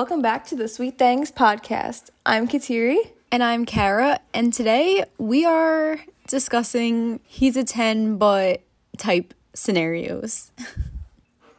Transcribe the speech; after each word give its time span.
welcome 0.00 0.22
back 0.22 0.46
to 0.46 0.56
the 0.56 0.66
Sweet 0.66 0.96
Things 0.96 1.30
podcast. 1.30 2.08
I'm 2.24 2.48
Kateri. 2.48 2.96
And 3.30 3.42
I'm 3.42 3.66
Kara, 3.66 4.18
and 4.32 4.50
today 4.50 5.04
we 5.18 5.44
are 5.44 6.00
discussing 6.26 7.20
he's 7.24 7.54
a 7.58 7.64
10 7.64 8.16
but 8.16 8.62
type 8.96 9.34
scenarios. 9.52 10.52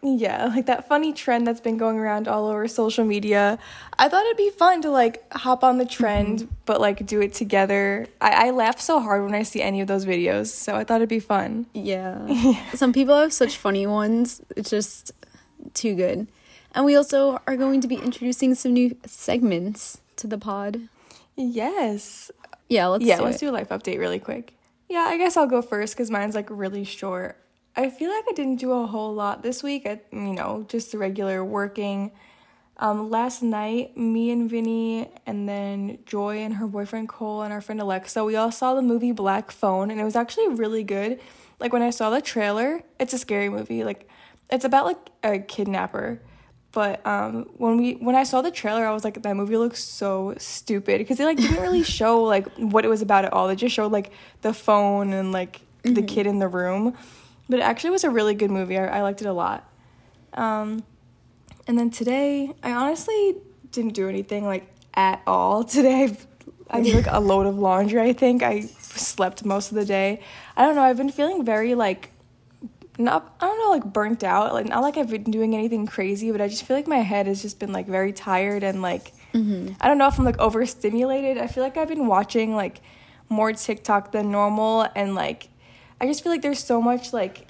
Yeah, 0.02 0.46
like 0.46 0.66
that 0.66 0.88
funny 0.88 1.14
trend 1.14 1.46
that's 1.46 1.62
been 1.62 1.78
going 1.78 2.00
around 2.00 2.28
all 2.28 2.48
over 2.48 2.68
social 2.68 3.06
media. 3.06 3.60
I 4.00 4.10
thought 4.10 4.26
it'd 4.26 4.38
be 4.38 4.50
fun 4.50 4.82
to 4.82 4.90
like 4.90 5.32
hop 5.32 5.64
on 5.64 5.78
the 5.78 5.86
trend, 5.86 6.40
mm-hmm. 6.40 6.56
but 6.66 6.82
like 6.82 7.06
do 7.06 7.22
it 7.22 7.36
together. 7.36 8.08
I, 8.20 8.48
I 8.48 8.50
laugh 8.50 8.82
so 8.82 9.00
hard 9.00 9.24
when 9.24 9.36
I 9.36 9.44
see 9.44 9.62
any 9.62 9.82
of 9.82 9.88
those 9.88 10.04
videos, 10.04 10.48
so 10.48 10.76
I 10.76 10.84
thought 10.84 10.96
it'd 10.96 11.10
be 11.10 11.20
fun. 11.20 11.68
Yeah. 11.76 12.56
Some 12.74 12.92
people 12.92 13.16
have 13.20 13.34
such 13.34 13.58
funny 13.58 13.86
ones. 13.86 14.42
It's 14.58 14.72
just 14.72 15.12
too 15.76 15.94
good. 15.94 16.28
And 16.74 16.86
we 16.86 16.96
also 16.96 17.42
are 17.48 17.58
going 17.58 17.82
to 17.82 17.88
be 17.88 17.96
introducing 17.96 18.56
some 18.56 18.74
new 18.74 18.96
segments 19.06 20.00
to 20.18 20.28
the 20.28 20.38
pod. 20.38 20.82
Yes. 21.36 22.32
Yeah, 22.70 22.88
let's 22.88 23.04
yeah, 23.04 23.18
do 23.18 23.24
let's 23.24 23.38
it. 23.38 23.46
do 23.46 23.50
a 23.50 23.52
life 23.52 23.70
update 23.70 24.00
really 24.00 24.20
quick. 24.20 24.54
Yeah, 24.88 25.02
I 25.02 25.18
guess 25.18 25.38
I'll 25.38 25.48
go 25.48 25.62
first 25.62 25.94
because 25.94 26.10
mine's 26.10 26.36
like 26.36 26.48
really 26.50 26.84
short. 26.84 27.38
I 27.76 27.90
feel 27.90 28.12
like 28.12 28.26
I 28.30 28.34
didn't 28.34 28.58
do 28.58 28.72
a 28.72 28.86
whole 28.86 29.14
lot 29.14 29.44
this 29.44 29.64
week. 29.64 29.86
I, 29.86 30.02
you 30.12 30.34
know, 30.34 30.66
just 30.68 30.92
the 30.92 30.98
regular 30.98 31.44
working. 31.44 32.12
Um, 32.78 33.10
last 33.10 33.44
night, 33.44 33.96
me 33.96 34.32
and 34.32 34.50
Vinny, 34.50 35.10
and 35.26 35.48
then 35.48 36.00
Joy 36.06 36.40
and 36.40 36.56
her 36.56 36.68
boyfriend 36.68 37.10
Cole, 37.10 37.44
and 37.44 37.54
our 37.54 37.62
friend 37.62 37.80
Alexa, 37.80 38.24
we 38.24 38.36
all 38.36 38.52
saw 38.52 38.74
the 38.74 38.82
movie 38.82 39.12
Black 39.12 39.52
Phone, 39.52 39.92
and 39.92 40.02
it 40.02 40.04
was 40.04 40.16
actually 40.16 40.48
really 40.50 40.84
good. 40.84 41.20
Like 41.60 41.74
when 41.74 41.84
I 41.84 41.92
saw 41.92 42.10
the 42.10 42.22
trailer, 42.22 42.82
it's 43.00 43.14
a 43.14 43.18
scary 43.18 43.50
movie. 43.50 43.84
Like 43.84 44.10
it's 44.50 44.66
about 44.66 44.86
like 44.86 45.10
a 45.24 45.40
kidnapper, 45.40 46.22
but 46.72 47.06
um, 47.06 47.50
when 47.58 47.78
we 47.78 47.94
when 47.94 48.16
I 48.16 48.24
saw 48.24 48.42
the 48.42 48.52
trailer, 48.52 48.86
I 48.86 48.94
was 48.94 49.04
like, 49.04 49.22
that 49.22 49.36
movie 49.36 49.58
looks 49.58 49.84
so 49.84 50.36
stupid 50.38 51.00
because 51.00 51.18
they 51.18 51.26
like 51.26 51.38
didn't 51.38 51.62
really 51.62 51.84
show 52.00 52.24
like 52.24 52.48
what 52.58 52.86
it 52.86 52.88
was 52.88 53.02
about 53.02 53.26
at 53.26 53.34
all. 53.34 53.48
They 53.48 53.56
just 53.56 53.76
showed 53.76 53.92
like 53.92 54.12
the 54.42 54.54
phone 54.54 55.14
and 55.14 55.32
like 55.32 55.62
mm-hmm. 55.84 55.94
the 55.94 56.02
kid 56.04 56.28
in 56.28 56.40
the 56.40 56.48
room 56.48 56.96
but 57.52 57.60
it 57.60 57.64
actually 57.64 57.90
was 57.90 58.06
a 58.06 58.10
really 58.10 58.34
good 58.34 58.50
movie. 58.50 58.78
I, 58.78 59.00
I 59.00 59.02
liked 59.02 59.22
it 59.22 59.28
a 59.28 59.34
lot. 59.34 59.70
Um, 60.34 60.84
and 61.68 61.78
then 61.78 61.92
today, 61.92 62.54
I 62.64 62.72
honestly 62.72 63.36
didn't 63.72 63.94
do 63.94 64.08
anything 64.08 64.46
like 64.46 64.66
at 64.94 65.22
all 65.28 65.64
today. 65.66 66.18
I 66.70 66.82
did 66.82 66.96
like 66.96 67.08
a 67.10 67.20
load 67.20 67.46
of 67.46 67.60
laundry. 67.60 68.00
I 68.00 68.14
think 68.14 68.42
I 68.42 68.62
slept 68.62 69.44
most 69.44 69.70
of 69.70 69.76
the 69.76 69.84
day. 69.84 70.22
I 70.56 70.66
don't 70.66 70.76
know. 70.76 70.82
I've 70.82 70.96
been 70.96 71.12
feeling 71.12 71.44
very 71.44 71.76
like 71.76 72.12
not 73.04 73.36
I 73.40 73.48
don't 73.48 73.60
know 73.60 73.70
like 73.70 73.86
burnt 73.86 74.24
out. 74.24 74.54
Like 74.54 74.68
not 74.68 74.82
like 74.82 74.98
I've 74.98 75.10
been 75.10 75.24
doing 75.24 75.56
anything 75.56 75.86
crazy, 75.86 76.32
but 76.32 76.42
I 76.42 76.48
just 76.48 76.64
feel 76.64 76.76
like 76.76 76.88
my 76.88 77.00
head 77.00 77.28
has 77.28 77.42
just 77.42 77.60
been 77.60 77.72
like 77.72 77.88
very 77.88 78.14
tired 78.14 78.64
and 78.64 78.82
like 78.82 79.14
mm-hmm. 79.34 79.74
I 79.80 79.88
don't 79.88 79.98
know 79.98 80.08
if 80.08 80.18
I'm 80.18 80.26
like 80.26 80.40
overstimulated. 80.40 81.38
I 81.38 81.48
feel 81.48 81.64
like 81.64 81.78
I've 81.78 81.88
been 81.88 82.08
watching 82.08 82.56
like 82.56 82.82
more 83.30 83.54
TikTok 83.54 84.12
than 84.12 84.32
normal 84.32 84.88
and 84.96 85.16
like 85.16 85.50
I 86.00 86.08
just 86.08 86.24
feel 86.24 86.32
like 86.32 86.42
there's 86.42 86.64
so 86.64 86.82
much 86.82 87.14
like 87.14 87.48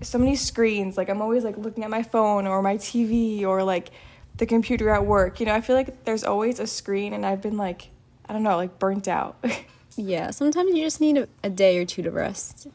so 0.00 0.18
many 0.18 0.36
screens. 0.36 0.96
Like 0.96 1.08
I'm 1.08 1.22
always 1.22 1.44
like 1.44 1.56
looking 1.56 1.84
at 1.84 1.90
my 1.90 2.02
phone 2.02 2.46
or 2.46 2.62
my 2.62 2.76
TV 2.76 3.42
or 3.42 3.62
like 3.62 3.90
the 4.36 4.46
computer 4.46 4.90
at 4.90 5.06
work. 5.06 5.40
You 5.40 5.46
know, 5.46 5.54
I 5.54 5.60
feel 5.60 5.76
like 5.76 6.04
there's 6.04 6.24
always 6.24 6.58
a 6.60 6.66
screen 6.66 7.12
and 7.12 7.24
I've 7.24 7.40
been 7.40 7.56
like 7.56 7.88
I 8.28 8.32
don't 8.32 8.42
know, 8.42 8.56
like 8.56 8.78
burnt 8.78 9.08
out. 9.08 9.36
yeah, 9.96 10.30
sometimes 10.30 10.74
you 10.74 10.82
just 10.82 11.00
need 11.00 11.18
a, 11.18 11.28
a 11.42 11.50
day 11.50 11.78
or 11.78 11.84
two 11.84 12.02
to 12.02 12.10
rest. 12.10 12.68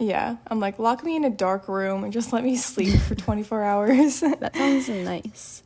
Yeah, 0.00 0.36
I'm 0.46 0.60
like 0.60 0.78
lock 0.78 1.04
me 1.04 1.14
in 1.14 1.24
a 1.24 1.30
dark 1.30 1.68
room 1.68 2.04
and 2.04 2.12
just 2.12 2.32
let 2.32 2.42
me 2.42 2.56
sleep 2.56 2.98
for 3.00 3.14
24 3.26 3.62
hours. 3.62 4.20
that 4.20 4.56
sounds 4.56 4.88
nice. 4.88 5.62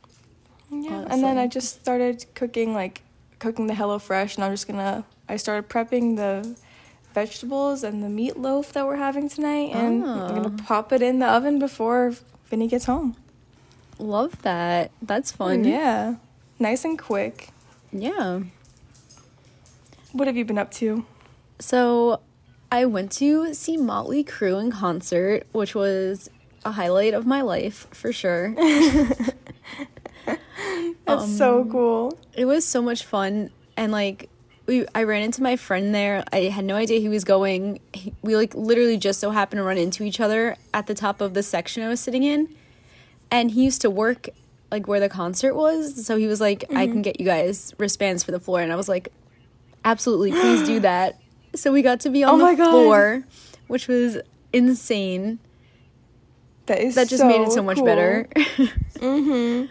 Yeah, 0.70 0.90
honestly. 0.90 1.12
and 1.12 1.22
then 1.22 1.38
I 1.38 1.46
just 1.46 1.80
started 1.80 2.26
cooking 2.34 2.74
like 2.74 3.02
cooking 3.38 3.68
the 3.68 3.74
Hello 3.74 3.98
Fresh, 3.98 4.34
and 4.34 4.44
I'm 4.44 4.52
just 4.52 4.66
gonna 4.66 5.04
I 5.28 5.36
started 5.36 5.68
prepping 5.68 6.16
the 6.16 6.56
vegetables 7.12 7.84
and 7.84 8.02
the 8.02 8.08
meatloaf 8.08 8.72
that 8.72 8.84
we're 8.84 8.96
having 8.96 9.28
tonight, 9.28 9.70
and 9.72 10.04
oh. 10.04 10.08
I'm 10.08 10.34
gonna 10.34 10.56
ah. 10.60 10.64
pop 10.64 10.92
it 10.92 11.00
in 11.00 11.20
the 11.20 11.26
oven 11.26 11.60
before 11.60 12.14
Vinny 12.46 12.66
gets 12.66 12.86
home. 12.86 13.16
Love 13.98 14.42
that. 14.42 14.90
That's 15.00 15.30
mm, 15.30 15.36
fun. 15.36 15.64
Yeah, 15.64 16.16
nice 16.58 16.84
and 16.84 16.98
quick. 16.98 17.50
Yeah. 17.92 18.40
What 20.12 20.26
have 20.26 20.36
you 20.36 20.44
been 20.44 20.58
up 20.58 20.72
to? 20.72 21.06
So, 21.60 22.20
I 22.74 22.86
went 22.86 23.12
to 23.12 23.54
see 23.54 23.76
Motley 23.76 24.24
Crue 24.24 24.60
in 24.60 24.72
concert, 24.72 25.46
which 25.52 25.76
was 25.76 26.28
a 26.64 26.72
highlight 26.72 27.14
of 27.14 27.24
my 27.24 27.40
life 27.40 27.86
for 27.92 28.12
sure. 28.12 28.52
That's 30.26 31.22
um, 31.22 31.28
so 31.28 31.64
cool. 31.70 32.18
It 32.32 32.46
was 32.46 32.66
so 32.66 32.82
much 32.82 33.04
fun 33.04 33.52
and 33.76 33.92
like 33.92 34.28
we 34.66 34.88
I 34.92 35.04
ran 35.04 35.22
into 35.22 35.40
my 35.40 35.54
friend 35.54 35.94
there. 35.94 36.24
I 36.32 36.46
had 36.46 36.64
no 36.64 36.74
idea 36.74 36.98
he 36.98 37.08
was 37.08 37.22
going. 37.22 37.78
He, 37.92 38.12
we 38.22 38.34
like 38.34 38.56
literally 38.56 38.96
just 38.96 39.20
so 39.20 39.30
happened 39.30 39.60
to 39.60 39.62
run 39.62 39.78
into 39.78 40.02
each 40.02 40.18
other 40.18 40.56
at 40.72 40.88
the 40.88 40.94
top 40.94 41.20
of 41.20 41.32
the 41.32 41.44
section 41.44 41.84
I 41.84 41.88
was 41.88 42.00
sitting 42.00 42.24
in. 42.24 42.52
And 43.30 43.52
he 43.52 43.62
used 43.62 43.82
to 43.82 43.90
work 43.90 44.30
like 44.72 44.88
where 44.88 44.98
the 44.98 45.08
concert 45.08 45.54
was, 45.54 46.04
so 46.04 46.16
he 46.16 46.26
was 46.26 46.40
like, 46.40 46.62
mm-hmm. 46.62 46.76
"I 46.76 46.88
can 46.88 47.02
get 47.02 47.20
you 47.20 47.26
guys 47.26 47.72
wristbands 47.78 48.24
for 48.24 48.32
the 48.32 48.40
floor." 48.40 48.62
And 48.62 48.72
I 48.72 48.76
was 48.76 48.88
like, 48.88 49.10
"Absolutely, 49.84 50.32
please 50.32 50.66
do 50.66 50.80
that." 50.80 51.20
So 51.54 51.72
we 51.72 51.82
got 51.82 52.00
to 52.00 52.10
be 52.10 52.24
on 52.24 52.40
oh 52.40 52.50
the 52.50 52.56
floor, 52.56 53.24
which 53.66 53.88
was 53.88 54.18
insane. 54.52 55.38
That 56.66 56.80
is 56.80 56.94
that 56.94 57.08
just 57.08 57.20
so 57.20 57.28
made 57.28 57.42
it 57.42 57.52
so 57.52 57.62
much 57.62 57.76
cool. 57.76 57.84
better. 57.86 58.28
mhm. 58.34 59.68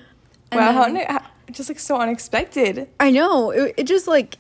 Wow, 0.52 0.84
then, 0.84 0.96
how, 1.08 1.20
how 1.20 1.28
just 1.52 1.70
like 1.70 1.80
so 1.80 2.00
unexpected. 2.00 2.88
I 3.00 3.12
know. 3.12 3.52
It, 3.52 3.74
it 3.78 3.84
just 3.84 4.08
like 4.08 4.38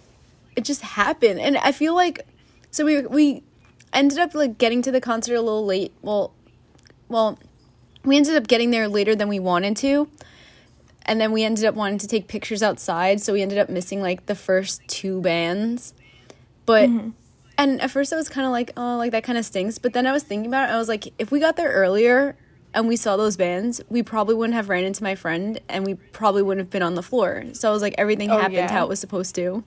it 0.55 0.63
just 0.63 0.81
happened 0.81 1.39
and 1.39 1.57
i 1.57 1.71
feel 1.71 1.93
like 1.93 2.25
so 2.71 2.85
we 2.85 3.01
we 3.01 3.43
ended 3.91 4.17
up 4.17 4.33
like 4.33 4.57
getting 4.57 4.81
to 4.81 4.91
the 4.91 5.01
concert 5.01 5.35
a 5.35 5.41
little 5.41 5.65
late 5.65 5.93
well 6.01 6.33
well 7.09 7.37
we 8.03 8.17
ended 8.17 8.35
up 8.35 8.47
getting 8.47 8.71
there 8.71 8.87
later 8.87 9.15
than 9.15 9.27
we 9.27 9.39
wanted 9.39 9.75
to 9.75 10.09
and 11.05 11.19
then 11.19 11.31
we 11.31 11.43
ended 11.43 11.65
up 11.65 11.75
wanting 11.75 11.97
to 11.97 12.07
take 12.07 12.27
pictures 12.27 12.63
outside 12.63 13.21
so 13.21 13.33
we 13.33 13.41
ended 13.41 13.57
up 13.57 13.69
missing 13.69 14.01
like 14.01 14.25
the 14.25 14.35
first 14.35 14.81
two 14.87 15.21
bands 15.21 15.93
but 16.65 16.89
mm-hmm. 16.89 17.09
And 17.57 17.81
at 17.81 17.91
first 17.91 18.11
i 18.13 18.15
was 18.15 18.29
kind 18.29 18.45
of 18.45 18.51
like 18.51 18.71
oh 18.77 18.97
like 18.97 19.11
that 19.11 19.23
kind 19.23 19.37
of 19.37 19.45
stinks 19.45 19.77
but 19.77 19.93
then 19.93 20.05
i 20.05 20.11
was 20.11 20.23
thinking 20.23 20.47
about 20.47 20.69
it 20.69 20.73
i 20.73 20.77
was 20.77 20.87
like 20.87 21.13
if 21.19 21.31
we 21.31 21.39
got 21.39 21.55
there 21.55 21.71
earlier 21.71 22.35
and 22.73 22.87
we 22.87 22.95
saw 22.95 23.15
those 23.15 23.37
bands 23.37 23.81
we 23.89 24.01
probably 24.01 24.35
wouldn't 24.35 24.55
have 24.55 24.69
ran 24.69 24.83
into 24.83 25.03
my 25.03 25.15
friend 25.15 25.59
and 25.69 25.85
we 25.85 25.93
probably 25.93 26.41
wouldn't 26.41 26.65
have 26.65 26.71
been 26.71 26.83
on 26.83 26.95
the 26.95 27.03
floor 27.03 27.43
so 27.53 27.69
i 27.69 27.71
was 27.71 27.81
like 27.81 27.95
everything 27.97 28.29
oh, 28.31 28.37
happened 28.37 28.55
yeah. 28.55 28.71
how 28.71 28.83
it 28.83 28.89
was 28.89 28.99
supposed 28.99 29.35
to 29.35 29.63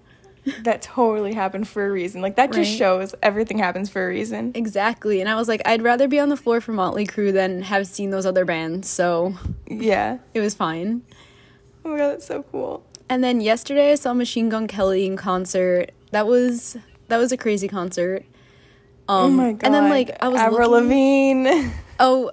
that 0.63 0.83
totally 0.83 1.35
happened 1.35 1.67
for 1.67 1.87
a 1.87 1.91
reason. 1.91 2.23
Like 2.23 2.37
that 2.37 2.53
just 2.53 2.71
shows 2.71 3.15
everything 3.23 3.59
happens 3.59 3.91
for 3.91 4.05
a 4.05 4.09
reason. 4.09 4.53
Exactly. 4.55 5.21
And 5.21 5.29
I 5.29 5.35
was 5.35 5.49
like, 5.49 5.61
I'd 5.65 5.83
rather 5.83 6.07
be 6.09 6.21
on 6.21 6.29
the 6.29 6.37
floor 6.37 6.61
for 6.61 6.73
Motley 6.73 7.07
Crue 7.07 7.33
than 7.33 7.63
have 7.63 7.87
seen 7.87 8.11
those 8.11 8.27
other 8.27 8.45
bands. 8.45 8.89
So 8.89 9.35
yeah, 9.67 10.19
it 10.35 10.41
was 10.41 10.55
fine. 10.55 11.03
Oh 11.85 11.91
my 11.91 11.99
god, 11.99 12.13
that's 12.13 12.27
so 12.27 12.45
cool. 12.45 12.85
And 13.09 13.23
then 13.23 13.41
yesterday 13.41 13.93
I 13.93 13.95
saw 13.97 14.15
Machine 14.15 14.49
Gun 14.49 14.67
Kelly 14.67 15.07
in 15.07 15.17
concert. 15.17 15.91
That 16.13 16.27
was 16.27 16.77
that 17.09 17.19
was 17.19 17.33
a 17.33 17.37
crazy 17.37 17.69
concert. 17.69 18.25
Um, 19.09 19.17
oh 19.17 19.31
my 19.31 19.53
god! 19.53 19.65
And 19.65 19.75
then 19.75 19.91
like 19.91 20.17
I 20.21 20.28
was 20.28 20.41
Avril 20.41 20.71
Lavigne. 20.71 21.70
Oh 21.99 22.31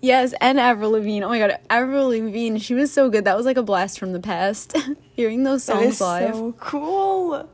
yes, 0.00 0.32
and 0.40 0.60
Avril 0.60 0.92
Lavigne. 0.92 1.24
Oh 1.24 1.28
my 1.28 1.38
god, 1.40 1.58
Avril 1.70 2.08
Lavigne. 2.08 2.58
She 2.58 2.72
was 2.72 2.92
so 2.92 3.10
good. 3.10 3.24
That 3.24 3.36
was 3.36 3.44
like 3.44 3.56
a 3.56 3.62
blast 3.62 3.98
from 3.98 4.12
the 4.12 4.20
past. 4.20 4.76
Hearing 5.14 5.42
those 5.42 5.64
songs 5.64 6.00
live. 6.00 6.34
So 6.34 6.52
cool. 6.52 7.48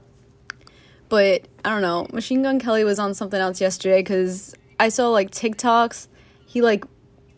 But 1.09 1.49
I 1.65 1.71
don't 1.71 1.83
know. 1.83 2.07
Machine 2.13 2.43
Gun 2.43 2.59
Kelly 2.59 2.85
was 2.85 2.99
on 2.99 3.15
something 3.15 3.41
else 3.41 3.61
yesterday 3.61 4.01
because 4.01 4.55
I 4.79 4.89
saw 4.89 5.09
like 5.09 5.31
TikToks. 5.31 6.09
He 6.47 6.61
like 6.61 6.85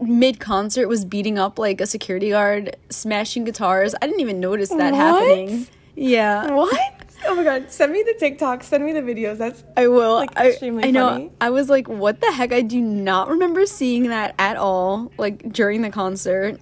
mid 0.00 0.40
concert 0.40 0.88
was 0.88 1.04
beating 1.04 1.38
up 1.38 1.58
like 1.58 1.80
a 1.80 1.86
security 1.86 2.30
guard, 2.30 2.76
smashing 2.90 3.44
guitars. 3.44 3.94
I 4.00 4.06
didn't 4.06 4.20
even 4.20 4.40
notice 4.40 4.70
that 4.70 4.92
what? 4.92 4.94
happening. 4.94 5.66
Yeah. 5.94 6.50
What? 6.50 7.03
Oh 7.26 7.34
my 7.34 7.44
god, 7.44 7.70
send 7.70 7.92
me 7.92 8.02
the 8.02 8.14
TikTok, 8.18 8.62
send 8.62 8.84
me 8.84 8.92
the 8.92 9.00
videos. 9.00 9.38
That's 9.38 9.64
I 9.76 9.88
will. 9.88 10.14
Like, 10.14 10.36
extremely 10.36 10.84
I, 10.84 10.88
I 10.88 10.90
know. 10.90 11.08
Funny. 11.08 11.30
I 11.40 11.50
was 11.50 11.68
like, 11.68 11.88
what 11.88 12.20
the 12.20 12.30
heck? 12.32 12.52
I 12.52 12.62
do 12.62 12.80
not 12.80 13.28
remember 13.28 13.66
seeing 13.66 14.08
that 14.08 14.34
at 14.38 14.56
all, 14.56 15.12
like 15.18 15.52
during 15.52 15.82
the 15.82 15.90
concert. 15.90 16.60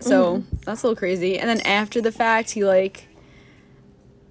So 0.00 0.38
mm-hmm. 0.38 0.56
that's 0.64 0.82
a 0.82 0.86
little 0.86 0.96
crazy. 0.96 1.38
And 1.38 1.48
then 1.48 1.60
after 1.62 2.00
the 2.00 2.12
fact, 2.12 2.50
he 2.50 2.64
like 2.64 3.08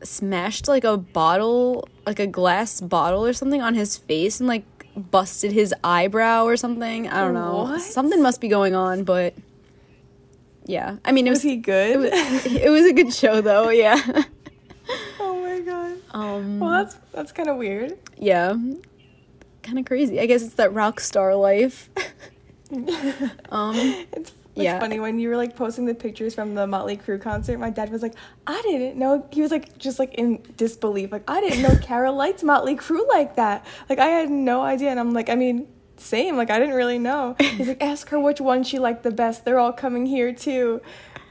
smashed 0.04 0.68
like 0.68 0.84
a 0.84 0.98
bottle, 0.98 1.88
like 2.06 2.20
a 2.20 2.28
glass 2.28 2.82
bottle 2.82 3.26
or 3.26 3.34
something 3.34 3.62
on 3.62 3.74
his 3.74 3.98
face 3.98 4.40
and 4.40 4.48
like 4.48 4.66
busted 4.96 5.52
his 5.52 5.74
eyebrow 5.84 6.44
or 6.46 6.58
something. 6.58 7.08
I 7.08 7.22
don't 7.22 7.34
know. 7.34 7.64
What? 7.64 7.82
Something 7.82 8.22
must 8.22 8.42
be 8.42 8.48
going 8.48 8.76
on, 8.76 9.04
but 9.04 9.34
yeah. 10.66 10.98
I 11.04 11.12
mean, 11.12 11.28
it 11.28 11.32
was, 11.32 11.40
was 11.40 11.44
he 11.44 11.58
good? 11.58 11.92
It 11.92 11.98
was, 12.00 12.46
it 12.46 12.70
was 12.70 12.86
a 12.86 12.94
good 12.94 13.14
show 13.14 13.42
though. 13.42 13.70
Yeah. 13.70 14.24
Um, 16.14 16.60
well, 16.60 16.70
that's 16.70 16.96
that's 17.12 17.32
kind 17.32 17.50
of 17.50 17.58
weird. 17.58 17.98
Yeah, 18.18 18.56
kind 19.64 19.80
of 19.80 19.86
crazy. 19.86 20.20
I 20.20 20.26
guess 20.26 20.44
it's 20.44 20.56
that 20.56 20.74
rock 20.74 21.00
star 21.00 21.36
life. 21.36 21.90
um, 23.52 23.76
it's 24.12 24.32
It's 24.56 24.66
Yeah. 24.66 24.80
funny 24.80 25.00
when 25.00 25.20
you 25.20 25.30
were 25.30 25.38
like 25.38 25.56
posting 25.56 25.86
the 25.86 25.96
pictures 25.96 26.36
from 26.36 26.54
the 26.54 26.68
Motley 26.68 26.96
Crue 26.98 27.20
concert. 27.20 27.58
My 27.60 27.72
dad 27.72 27.90
was 27.92 28.02
like, 28.04 28.14
"I 28.46 28.62
didn't 28.62 28.98
know." 29.00 29.26
He 29.32 29.42
was 29.42 29.50
like, 29.52 29.78
just 29.80 29.98
like 29.98 30.14
in 30.14 30.44
disbelief, 30.58 31.12
like, 31.12 31.24
"I 31.28 31.42
didn't 31.42 31.64
know 31.64 31.76
Kara 31.82 32.12
liked 32.12 32.44
Motley 32.44 32.76
Crue 32.76 33.08
like 33.10 33.36
that." 33.38 33.66
Like, 33.90 33.98
I 34.00 34.06
had 34.08 34.30
no 34.30 34.62
idea, 34.62 34.90
and 34.92 35.00
I'm 35.00 35.12
like, 35.14 35.30
I 35.30 35.36
mean, 35.36 35.68
same. 35.98 36.38
Like, 36.38 36.52
I 36.52 36.60
didn't 36.60 36.76
really 36.76 37.00
know. 37.00 37.36
He's 37.40 37.68
like, 37.68 37.82
"Ask 37.92 38.10
her 38.10 38.20
which 38.20 38.40
one 38.40 38.64
she 38.64 38.78
liked 38.78 39.02
the 39.02 39.12
best. 39.12 39.44
They're 39.46 39.60
all 39.60 39.74
coming 39.74 40.06
here 40.06 40.32
too." 40.34 40.82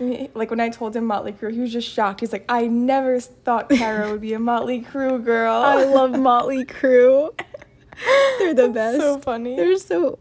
Like 0.34 0.50
when 0.50 0.60
I 0.60 0.68
told 0.68 0.94
him 0.96 1.06
Motley 1.06 1.32
Crue, 1.32 1.52
he 1.52 1.60
was 1.60 1.72
just 1.72 1.88
shocked. 1.88 2.20
He's 2.20 2.32
like, 2.32 2.44
"I 2.48 2.66
never 2.66 3.20
thought 3.20 3.68
Kara 3.68 4.10
would 4.10 4.20
be 4.20 4.32
a 4.32 4.38
Motley 4.38 4.80
Crue 4.82 5.22
girl." 5.24 5.54
I 5.54 5.84
love 5.84 6.18
Motley 6.18 6.64
Crue. 6.64 7.30
They're 8.38 8.54
the 8.54 8.68
That's 8.68 8.74
best. 8.74 9.00
So 9.00 9.18
funny. 9.20 9.54
They're 9.56 9.76
so. 9.76 10.18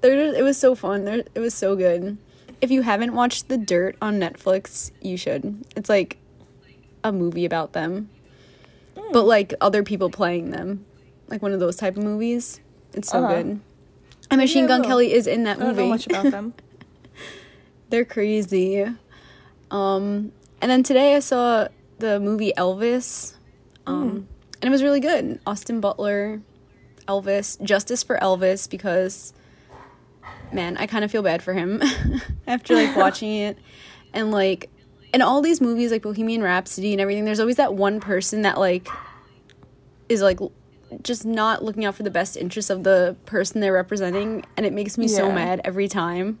They're. 0.00 0.26
just, 0.28 0.38
It 0.38 0.42
was 0.42 0.56
so 0.56 0.74
fun. 0.74 1.04
They're, 1.04 1.24
it 1.34 1.40
was 1.40 1.54
so 1.54 1.74
good. 1.76 2.16
If 2.60 2.70
you 2.70 2.82
haven't 2.82 3.14
watched 3.14 3.48
The 3.48 3.56
Dirt 3.58 3.96
on 4.00 4.18
Netflix, 4.20 4.90
you 5.00 5.16
should. 5.16 5.64
It's 5.76 5.88
like 5.88 6.18
a 7.02 7.10
movie 7.12 7.44
about 7.44 7.72
them, 7.72 8.08
Hmm. 8.96 9.12
but 9.12 9.24
like 9.24 9.54
other 9.60 9.82
people 9.82 10.10
playing 10.10 10.50
them, 10.50 10.84
like 11.28 11.42
one 11.42 11.52
of 11.52 11.60
those 11.60 11.76
type 11.76 11.96
of 11.96 12.04
movies. 12.04 12.60
It's 12.92 13.08
so 13.08 13.24
Uh-huh. 13.24 13.34
good. 13.42 13.60
And 14.30 14.40
Machine 14.40 14.64
I 14.66 14.68
Gun. 14.68 14.84
Kelly 14.84 15.12
is 15.12 15.26
in 15.26 15.44
that 15.44 15.58
movie. 15.58 15.70
I 15.70 15.74
don't 15.74 15.84
know 15.84 15.88
much 15.88 16.06
about 16.06 16.30
them. 16.30 16.54
They're 17.90 18.04
crazy. 18.04 18.86
Um, 19.70 20.32
and 20.60 20.70
then 20.70 20.82
today 20.82 21.16
I 21.16 21.20
saw 21.20 21.68
the 21.98 22.20
movie 22.20 22.52
Elvis, 22.56 23.34
um, 23.86 24.26
and 24.60 24.64
it 24.64 24.70
was 24.70 24.82
really 24.82 25.00
good. 25.00 25.40
Austin 25.46 25.80
Butler, 25.80 26.40
Elvis, 27.06 27.60
Justice 27.62 28.02
for 28.02 28.18
Elvis, 28.18 28.68
because 28.68 29.32
man, 30.52 30.76
I 30.76 30.86
kind 30.86 31.04
of 31.04 31.10
feel 31.10 31.22
bad 31.22 31.42
for 31.42 31.52
him 31.52 31.82
after 32.46 32.74
like 32.74 32.96
watching 32.96 33.32
it, 33.32 33.58
and 34.12 34.30
like 34.30 34.68
in 35.12 35.22
all 35.22 35.40
these 35.40 35.60
movies 35.60 35.90
like 35.90 36.02
Bohemian 36.02 36.42
Rhapsody 36.42 36.92
and 36.92 37.00
everything. 37.00 37.24
There's 37.24 37.40
always 37.40 37.56
that 37.56 37.74
one 37.74 38.00
person 38.00 38.42
that 38.42 38.58
like 38.58 38.88
is 40.08 40.22
like 40.22 40.40
just 41.02 41.24
not 41.24 41.62
looking 41.64 41.84
out 41.84 41.94
for 41.94 42.02
the 42.02 42.10
best 42.10 42.36
interests 42.36 42.70
of 42.70 42.82
the 42.84 43.16
person 43.26 43.60
they're 43.60 43.72
representing, 43.72 44.44
and 44.56 44.66
it 44.66 44.72
makes 44.72 44.98
me 44.98 45.08
so 45.08 45.30
mad 45.30 45.60
every 45.64 45.88
time. 45.88 46.40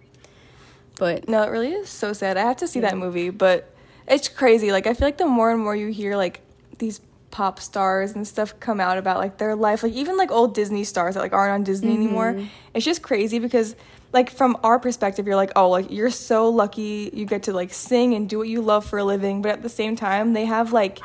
But 1.00 1.28
No, 1.28 1.42
it 1.42 1.48
really 1.48 1.72
is 1.72 1.88
so 1.88 2.12
sad. 2.12 2.36
I 2.36 2.42
have 2.42 2.58
to 2.58 2.68
see 2.68 2.80
that 2.80 2.96
movie, 2.96 3.30
but 3.30 3.74
it's 4.06 4.28
crazy. 4.28 4.70
Like 4.70 4.86
I 4.86 4.92
feel 4.92 5.08
like 5.08 5.16
the 5.16 5.26
more 5.26 5.50
and 5.50 5.58
more 5.58 5.74
you 5.74 5.88
hear 5.88 6.14
like 6.14 6.42
these 6.78 7.00
pop 7.30 7.58
stars 7.58 8.12
and 8.12 8.28
stuff 8.28 8.60
come 8.60 8.80
out 8.80 8.98
about 8.98 9.16
like 9.16 9.38
their 9.38 9.54
life, 9.54 9.82
like 9.82 9.94
even 9.94 10.18
like 10.18 10.30
old 10.30 10.54
Disney 10.54 10.84
stars 10.84 11.14
that 11.14 11.20
like 11.20 11.32
aren't 11.32 11.52
on 11.52 11.64
Disney 11.64 11.94
mm-hmm. 11.94 12.02
anymore. 12.02 12.40
It's 12.74 12.84
just 12.84 13.00
crazy 13.00 13.38
because 13.38 13.74
like 14.12 14.28
from 14.28 14.58
our 14.62 14.78
perspective, 14.78 15.26
you're 15.26 15.36
like, 15.36 15.52
oh, 15.56 15.70
like 15.70 15.90
you're 15.90 16.10
so 16.10 16.50
lucky 16.50 17.10
you 17.14 17.24
get 17.24 17.44
to 17.44 17.54
like 17.54 17.72
sing 17.72 18.12
and 18.12 18.28
do 18.28 18.36
what 18.36 18.48
you 18.48 18.60
love 18.60 18.84
for 18.84 18.98
a 18.98 19.04
living, 19.04 19.40
but 19.40 19.52
at 19.52 19.62
the 19.62 19.70
same 19.70 19.96
time, 19.96 20.34
they 20.34 20.44
have 20.44 20.70
like 20.74 21.00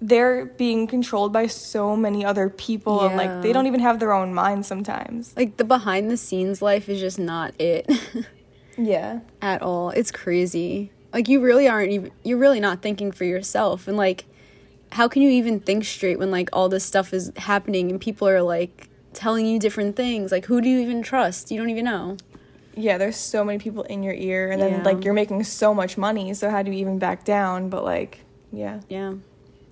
they're 0.00 0.44
being 0.44 0.86
controlled 0.86 1.32
by 1.32 1.48
so 1.48 1.96
many 1.96 2.24
other 2.24 2.50
people 2.50 3.06
and 3.06 3.16
like 3.16 3.42
they 3.42 3.52
don't 3.52 3.66
even 3.66 3.80
have 3.80 3.98
their 3.98 4.12
own 4.12 4.32
minds 4.34 4.68
sometimes. 4.68 5.34
like 5.36 5.56
the 5.56 5.64
behind 5.64 6.08
the 6.08 6.16
scenes 6.16 6.60
life 6.60 6.88
is 6.88 7.00
just 7.00 7.18
not 7.18 7.58
it 7.58 7.90
Yeah. 8.76 9.20
at 9.42 9.62
all. 9.62 9.90
It's 9.90 10.10
crazy. 10.10 10.90
Like 11.12 11.28
you 11.28 11.40
really 11.40 11.68
aren't 11.68 11.92
even 11.92 12.10
you're 12.24 12.38
really 12.38 12.60
not 12.60 12.82
thinking 12.82 13.12
for 13.12 13.24
yourself 13.24 13.86
and 13.88 13.96
like 13.96 14.24
how 14.92 15.08
can 15.08 15.22
you 15.22 15.30
even 15.30 15.58
think 15.60 15.84
straight 15.84 16.18
when 16.18 16.30
like 16.30 16.48
all 16.52 16.68
this 16.68 16.84
stuff 16.84 17.12
is 17.12 17.32
happening 17.36 17.90
and 17.90 18.00
people 18.00 18.28
are 18.28 18.42
like 18.42 18.88
telling 19.12 19.46
you 19.46 19.58
different 19.58 19.96
things? 19.96 20.32
Like 20.32 20.44
who 20.46 20.60
do 20.60 20.68
you 20.68 20.80
even 20.80 21.02
trust? 21.02 21.50
You 21.50 21.58
don't 21.58 21.70
even 21.70 21.84
know. 21.84 22.16
yeah, 22.76 22.98
there's 22.98 23.16
so 23.16 23.44
many 23.44 23.58
people 23.60 23.84
in 23.84 24.02
your 24.02 24.14
ear, 24.14 24.50
and 24.50 24.60
then 24.60 24.70
Yeah. 24.72 24.82
like 24.84 25.04
you're 25.04 25.14
making 25.14 25.44
so 25.44 25.72
much 25.72 25.96
money. 25.96 26.34
So 26.34 26.50
how 26.50 26.62
do 26.62 26.72
you 26.72 26.78
even 26.78 26.98
back 26.98 27.24
down? 27.24 27.68
But 27.70 27.84
like, 27.84 28.20
yeah, 28.52 28.80
Yeah. 28.88 29.14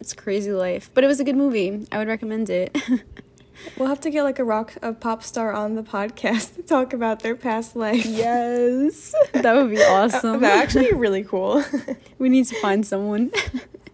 It's 0.01 0.13
crazy 0.15 0.53
life. 0.53 0.91
But 0.95 1.05
it 1.05 1.07
was 1.09 1.19
a 1.21 1.25
good 1.25 1.37
movie. 1.37 1.87
I 1.93 1.99
would 1.99 2.09
recommend 2.09 2.51
it. 2.51 2.77
we'll 3.77 3.89
have 3.89 4.01
to 4.01 4.11
get 4.11 4.23
like 4.23 4.39
a 4.39 4.45
rock, 4.45 4.75
a 4.83 4.93
pop 4.93 5.23
star 5.23 5.53
on 5.53 5.75
the 5.75 5.83
podcast 5.83 6.57
to 6.57 6.63
talk 6.63 6.93
about 6.93 7.21
their 7.21 7.37
past 7.37 7.77
life. 7.77 8.05
yes. 8.07 9.15
That 9.33 9.55
would 9.57 9.71
be 9.71 9.83
awesome. 9.83 10.41
That 10.41 10.57
would 10.57 10.63
actually 10.65 10.87
be 10.91 10.93
really 10.97 11.25
cool. 11.25 11.63
We 12.19 12.29
need 12.29 12.47
to 12.47 12.55
find 12.61 12.87
someone. 12.87 13.31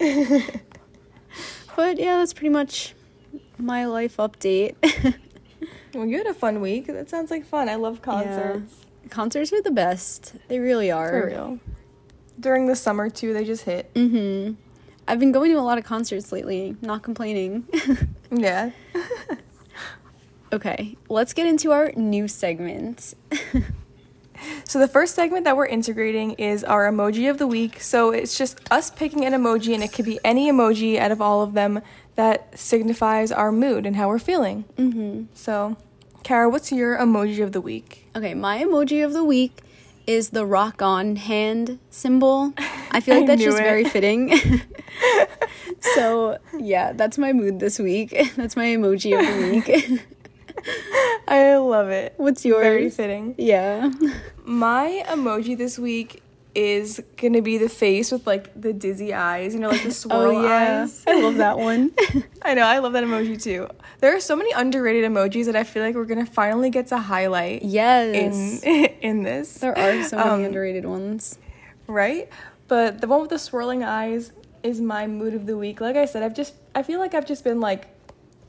but 1.77 1.99
yeah, 1.99 2.17
that's 2.19 2.33
pretty 2.35 2.51
much 2.51 2.95
my 3.59 3.87
life 3.87 4.17
update. 4.19 4.75
well, 5.95 6.07
you 6.07 6.19
had 6.19 6.27
a 6.27 6.35
fun 6.35 6.61
week. 6.61 6.87
That 6.87 7.09
sounds 7.09 7.31
like 7.31 7.45
fun. 7.47 7.69
I 7.69 7.77
love 7.77 8.03
concerts. 8.03 8.75
Concerts 9.11 9.53
are 9.53 9.63
the 9.63 9.71
best. 9.71 10.35
They 10.49 10.59
really 10.59 10.91
are. 10.91 11.09
For 11.09 11.27
real. 11.29 11.59
During 12.39 12.67
the 12.67 12.77
summer 12.77 13.09
too, 13.09 13.33
they 13.33 13.45
just 13.45 13.65
hit. 13.65 13.93
Mhm. 13.95 14.57
I've 15.09 15.19
been 15.19 15.33
going 15.33 15.51
to 15.53 15.59
a 15.59 15.63
lot 15.63 15.79
of 15.79 15.85
concerts 15.85 16.31
lately. 16.33 16.77
Not 16.83 17.03
complaining. 17.03 17.67
Yeah. 18.31 18.71
Okay, 20.53 20.97
let's 21.09 21.33
get 21.33 21.47
into 21.47 21.73
our 21.73 21.93
new 21.97 22.29
segment. 22.29 23.15
So 24.65 24.79
the 24.79 24.87
first 24.87 25.17
segment 25.17 25.45
that 25.47 25.57
we're 25.57 25.67
integrating 25.67 26.33
is 26.33 26.63
our 26.63 26.89
emoji 26.89 27.29
of 27.29 27.39
the 27.39 27.47
week. 27.49 27.81
So 27.81 28.11
it's 28.13 28.39
just 28.39 28.61
us 28.71 28.89
picking 28.89 29.25
an 29.25 29.33
emoji, 29.33 29.75
and 29.75 29.83
it 29.83 29.93
could 29.93 30.05
be 30.05 30.21
any 30.25 30.49
emoji 30.51 30.97
out 30.97 31.11
of 31.11 31.21
all 31.21 31.43
of 31.43 31.55
them 31.55 31.81
that 32.15 32.57
signifies 32.57 33.33
our 33.33 33.51
mood 33.51 33.85
and 33.85 33.97
how 33.97 34.07
we're 34.09 34.21
feeling. 34.21 34.65
mhm. 34.77 35.27
So, 35.35 35.77
Kara, 36.23 36.49
what's 36.49 36.71
your 36.71 36.97
emoji 36.99 37.43
of 37.43 37.51
the 37.51 37.61
week? 37.61 38.09
Okay, 38.15 38.35
my 38.35 38.63
emoji 38.63 39.05
of 39.05 39.13
the 39.13 39.25
week 39.25 39.61
is 40.07 40.31
the 40.31 40.47
rock 40.47 40.83
on 40.83 41.17
hand 41.17 41.81
symbol. 41.91 42.53
I 42.93 43.01
feel 43.01 43.17
like 43.17 43.25
I 43.25 43.27
that's 43.27 43.43
just 43.43 43.59
it. 43.59 43.63
very 43.63 43.85
fitting. 43.85 44.33
so, 45.95 46.39
yeah, 46.59 46.93
that's 46.93 47.19
my 47.19 47.33
mood 47.33 47.59
this 47.61 47.79
week. 47.79 48.11
That's 48.37 48.57
my 48.57 48.67
emoji 48.67 49.19
of 49.19 49.27
the 49.27 49.51
week. 49.51 50.01
I 51.29 51.57
love 51.57 51.89
it. 51.91 52.15
What's 52.17 52.45
yours? 52.45 52.63
Very 52.63 52.91
fitting. 52.91 53.35
Yeah. 53.39 53.91
My 54.45 55.05
emoji 55.09 55.57
this 55.57 55.79
week 55.79 56.23
is 56.55 57.01
gonna 57.17 57.43
be 57.43 57.59
the 57.59 57.69
face 57.69 58.11
with 58.11 58.27
like 58.27 58.51
the 58.61 58.73
dizzy 58.73 59.13
eyes, 59.15 59.55
you 59.55 59.61
know, 59.61 59.69
like 59.69 59.83
the 59.83 59.91
swirl 60.03 60.37
eyes. 60.47 61.05
Oh, 61.07 61.17
I 61.19 61.21
love 61.23 61.37
that 61.37 61.59
one. 61.59 61.93
I 62.43 62.55
know, 62.55 62.63
I 62.65 62.79
love 62.79 62.95
that 62.95 63.05
emoji 63.05 63.41
too. 63.41 63.69
There 64.01 64.17
are 64.17 64.21
so 64.21 64.35
many 64.35 64.51
underrated 64.53 65.05
emojis 65.11 65.47
that 65.47 65.57
I 65.57 65.65
feel 65.65 65.83
like 65.85 65.95
we're 65.95 66.05
gonna 66.07 66.27
finally 66.27 66.71
get 66.71 66.89
to 66.89 66.99
highlight 66.99 67.63
yes. 67.63 68.63
in 68.65 68.87
in 69.01 69.23
this. 69.23 69.55
there 69.59 69.77
are 69.79 70.03
so 70.05 70.17
many 70.17 70.31
Um, 70.31 70.45
underrated 70.45 70.87
ones. 70.87 71.39
right? 71.87 72.29
But 72.67 73.01
the 73.01 73.07
one 73.07 73.21
with 73.21 73.31
the 73.31 73.39
swirling 73.39 73.85
eyes 73.85 74.33
is 74.63 74.81
my 74.81 75.07
mood 75.07 75.35
of 75.35 75.47
the 75.47 75.57
week. 75.57 75.81
Like 75.81 75.97
I 75.97 76.07
said, 76.07 76.23
I've 76.23 76.35
just 76.35 76.55
I 76.75 76.83
feel 76.83 76.99
like 76.99 77.15
I've 77.15 77.27
just 77.27 77.45
been 77.45 77.61
like 77.61 77.87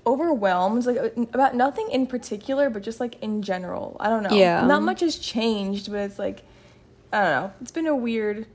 overwhelmed 0.10 0.86
like 0.86 0.98
uh, 0.98 1.10
about 1.34 1.56
nothing 1.56 1.90
in 1.92 2.08
particular, 2.08 2.70
but 2.70 2.84
just 2.84 3.00
like 3.00 3.22
in 3.22 3.42
general. 3.42 3.98
I 4.00 4.10
don't 4.10 4.24
know. 4.24 4.32
Yeah. 4.32 4.66
Not 4.66 4.84
much 4.84 5.02
has 5.02 5.18
changed, 5.18 5.92
but 5.92 6.00
it's 6.00 6.20
like 6.20 6.44
I 7.12 7.22
don't 7.22 7.32
know. 7.32 7.54
It's 7.62 7.72
been 7.72 7.88
a 7.88 7.96
weird 7.96 8.48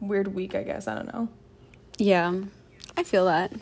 weird 0.00 0.34
week, 0.34 0.54
I 0.54 0.62
guess. 0.62 0.86
I 0.88 0.94
don't 0.94 1.12
know. 1.12 1.28
Yeah. 1.98 2.34
I 2.96 3.02
feel 3.02 3.26
that. 3.26 3.52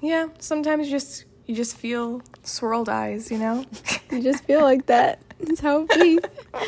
Yeah, 0.00 0.28
sometimes 0.38 0.86
you 0.86 0.92
just 0.92 1.24
you 1.46 1.54
just 1.54 1.76
feel 1.76 2.22
swirled 2.42 2.88
eyes, 2.88 3.30
you 3.30 3.38
know? 3.38 3.64
You 4.10 4.22
just 4.22 4.44
feel 4.44 4.60
like 4.60 4.86
that. 4.86 5.20
it's 5.40 5.60
how 5.60 5.86
it 5.88 5.88
be. 5.88 6.18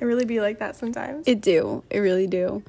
it 0.00 0.04
really 0.04 0.24
be 0.24 0.40
like 0.40 0.58
that 0.58 0.76
sometimes. 0.76 1.26
It 1.26 1.40
do. 1.40 1.82
It 1.88 2.00
really 2.00 2.26
do. 2.26 2.62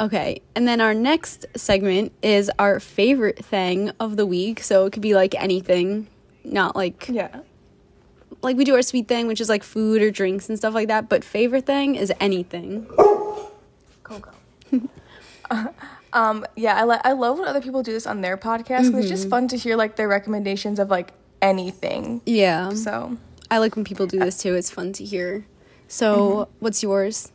Okay. 0.00 0.40
And 0.54 0.66
then 0.66 0.80
our 0.80 0.94
next 0.94 1.46
segment 1.56 2.12
is 2.22 2.50
our 2.58 2.80
favorite 2.80 3.44
thing 3.44 3.90
of 4.00 4.16
the 4.16 4.24
week. 4.24 4.60
So 4.62 4.86
it 4.86 4.92
could 4.92 5.02
be 5.02 5.14
like 5.14 5.34
anything, 5.34 6.06
not 6.42 6.74
like 6.74 7.06
yeah. 7.08 7.40
like 8.42 8.56
we 8.56 8.64
do 8.64 8.74
our 8.74 8.82
sweet 8.82 9.08
thing, 9.08 9.26
which 9.26 9.40
is 9.40 9.48
like 9.50 9.62
food 9.62 10.00
or 10.00 10.10
drinks 10.10 10.48
and 10.48 10.56
stuff 10.56 10.72
like 10.72 10.88
that. 10.88 11.08
But 11.10 11.22
favorite 11.22 11.66
thing 11.66 11.96
is 11.96 12.10
anything. 12.18 12.86
Coco. 14.02 14.30
um, 16.14 16.46
yeah, 16.56 16.76
I 16.76 16.84
like 16.84 17.00
I 17.04 17.12
love 17.12 17.38
when 17.38 17.46
other 17.46 17.60
people 17.60 17.82
do 17.82 17.92
this 17.92 18.06
on 18.06 18.22
their 18.22 18.38
podcast. 18.38 18.90
'cause 18.90 19.00
It's 19.00 19.08
just 19.08 19.28
fun 19.28 19.48
to 19.48 19.56
hear 19.56 19.76
like 19.76 19.96
their 19.96 20.08
recommendations 20.08 20.78
of 20.78 20.88
like 20.88 21.12
anything. 21.42 22.22
Yeah. 22.24 22.70
So 22.70 23.18
I 23.50 23.58
like 23.58 23.76
when 23.76 23.84
people 23.84 24.06
do 24.06 24.18
this 24.18 24.38
too. 24.38 24.54
It's 24.54 24.70
fun 24.70 24.94
to 24.94 25.04
hear. 25.04 25.44
So 25.88 26.48
what's 26.60 26.82
yours? 26.82 27.32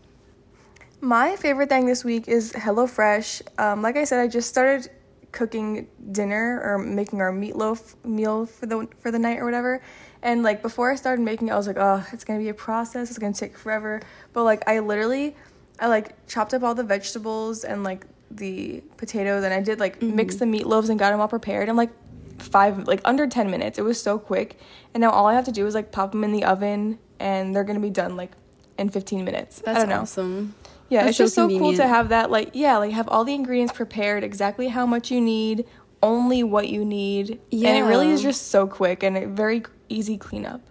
My 1.02 1.36
favorite 1.36 1.70
thing 1.70 1.86
this 1.86 2.04
week 2.04 2.28
is 2.28 2.52
HelloFresh. 2.54 3.42
Um, 3.60 3.82
like 3.82 3.96
I 3.98 4.04
said, 4.04 4.20
I 4.20 4.28
just 4.28 4.50
started 4.50 4.90
cooking 5.32 5.88
dinner 6.12 6.62
or 6.64 6.78
making 6.78 7.20
our 7.22 7.32
meatloaf 7.32 7.94
meal 8.06 8.46
for 8.46 8.66
the 8.66 8.88
for 9.00 9.12
the 9.12 9.20
night 9.20 9.40
or 9.40 9.46
whatever. 9.46 9.82
And 10.22 10.44
like 10.44 10.62
before 10.62 10.92
I 10.92 10.96
started 10.96 11.22
making 11.24 11.50
it, 11.50 11.52
I 11.52 11.58
was 11.58 11.68
like, 11.68 11.78
oh, 11.78 12.06
it's 12.12 12.24
gonna 12.24 12.40
be 12.40 12.50
a 12.50 12.54
process. 12.54 13.10
It's 13.10 13.20
gonna 13.20 13.34
take 13.34 13.58
forever. 13.58 14.02
But 14.34 14.44
like 14.44 14.68
I 14.68 14.80
literally, 14.80 15.36
I 15.80 15.88
like 15.88 16.25
chopped 16.28 16.54
up 16.54 16.64
all 16.64 16.74
the 16.74 16.84
vegetables 16.84 17.64
and 17.64 17.84
like 17.84 18.06
the 18.32 18.82
potatoes, 18.98 19.44
and 19.44 19.54
I 19.54 19.62
did 19.62 19.80
like 19.80 20.02
mix 20.02 20.36
the 20.38 20.46
meatloaves 20.46 20.90
and 20.90 20.98
got 20.98 21.12
them 21.12 21.20
all 21.22 21.28
prepared. 21.28 21.70
in 21.70 21.75
like 21.75 21.92
five, 22.40 22.88
like 22.88 23.02
under 23.06 23.28
ten 23.28 23.52
minutes. 23.52 23.78
It 23.78 23.84
was 23.84 24.02
so 24.02 24.18
quick. 24.18 24.58
And 24.94 25.02
now 25.02 25.12
all 25.12 25.28
I 25.28 25.34
have 25.34 25.46
to 25.46 25.52
do 25.52 25.68
is 25.68 25.75
like 25.75 25.92
pop 25.92 26.12
them 26.12 26.24
in 26.24 26.32
the 26.32 26.46
oven, 26.46 26.98
and 27.20 27.56
they're 27.56 27.64
gonna 27.66 27.80
be 27.80 27.90
done 27.92 28.16
like 28.16 28.32
in 28.78 28.90
15 28.90 29.24
minutes. 29.24 29.62
I 29.66 29.74
That's 29.74 29.80
don't 29.82 29.90
know. 29.90 30.02
awesome. 30.02 30.56
Yeah, 30.89 31.04
That's 31.06 31.10
it's 31.12 31.18
so 31.18 31.24
just 31.25 31.36
so 31.36 31.48
cool 31.60 31.74
to 31.75 31.88
have 31.88 32.10
that 32.10 32.30
like 32.30 32.51
yeah, 32.54 32.77
like 32.77 32.92
have 32.92 33.08
all 33.10 33.24
the 33.24 33.34
ingredients 33.34 33.74
prepared 33.74 34.24
exactly 34.24 34.68
how 34.68 34.86
much 34.86 35.10
you 35.12 35.20
need, 35.20 35.65
only 36.04 36.44
what 36.44 36.70
you 36.70 36.86
need. 36.86 37.39
And 37.51 37.77
it 37.77 37.84
really 37.84 38.10
is 38.10 38.22
just 38.22 38.48
so 38.50 38.68
quick 38.68 39.01
and 39.04 39.18
a 39.18 39.27
very 39.27 39.63
easy 39.89 40.18
cleanup. 40.18 40.62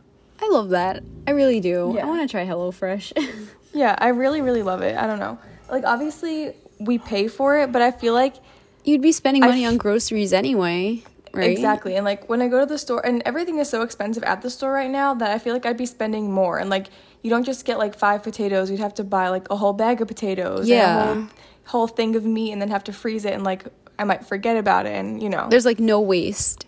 I 0.41 0.49
love 0.49 0.71
that. 0.71 1.03
I 1.27 1.33
really 1.33 1.61
do. 1.61 1.93
Yeah. 1.97 2.05
I 2.05 2.09
want 2.09 2.23
to 2.23 2.29
try 2.29 2.47
HelloFresh. 2.47 3.13
Yeah, 3.77 3.97
I 3.99 4.09
really 4.11 4.41
really 4.41 4.63
love 4.63 4.83
it. 4.83 4.97
I 4.97 5.09
don't 5.09 5.19
know. 5.19 5.37
Like 5.69 5.83
obviously 5.85 6.55
we 6.79 6.99
pay 6.99 7.27
for 7.27 7.59
it, 7.59 7.73
but 7.73 7.83
I 7.83 7.91
feel 7.91 8.15
like 8.15 8.37
You'd 8.85 9.03
be 9.03 9.11
spending 9.11 9.41
money 9.41 9.65
f- 9.65 9.73
on 9.73 9.79
groceries 9.79 10.33
anyway, 10.33 11.03
right? 11.33 11.51
Exactly. 11.51 11.97
And 11.97 12.05
like 12.05 12.29
when 12.29 12.41
I 12.41 12.47
go 12.47 12.61
to 12.61 12.67
the 12.67 12.79
store 12.79 13.05
and 13.05 13.21
everything 13.27 13.59
is 13.59 13.69
so 13.69 13.83
expensive 13.83 14.23
at 14.23 14.43
the 14.43 14.51
store 14.51 14.73
right 14.73 14.91
now 14.91 15.13
that 15.15 15.31
I 15.31 15.39
feel 15.41 15.55
like 15.55 15.67
I'd 15.67 15.77
be 15.77 15.87
spending 15.87 16.31
more. 16.31 16.59
And 16.59 16.71
like 16.71 16.87
you 17.25 17.31
don't 17.31 17.43
just 17.45 17.65
get 17.65 17.79
like 17.79 17.97
five 17.99 18.23
potatoes, 18.23 18.71
you'd 18.71 18.79
have 18.81 18.95
to 18.95 19.03
buy 19.05 19.31
like 19.31 19.51
a 19.51 19.57
whole 19.57 19.73
bag 19.73 20.01
of 20.01 20.07
potatoes 20.07 20.69
Yeah. 20.69 21.11
and 21.11 21.11
a 21.11 21.15
whole, 21.15 21.31
whole 21.65 21.87
thing 21.89 22.15
of 22.15 22.25
meat 22.25 22.53
and 22.53 22.61
then 22.63 22.69
have 22.69 22.85
to 22.85 22.93
freeze 22.93 23.25
it 23.25 23.33
and 23.33 23.43
like 23.43 23.65
I 23.99 24.05
might 24.05 24.27
forget 24.27 24.57
about 24.57 24.87
it 24.87 24.93
and 24.93 25.21
you 25.23 25.29
know. 25.29 25.49
There's 25.51 25.65
like 25.65 25.81
no 25.81 26.01
waste. 26.01 26.67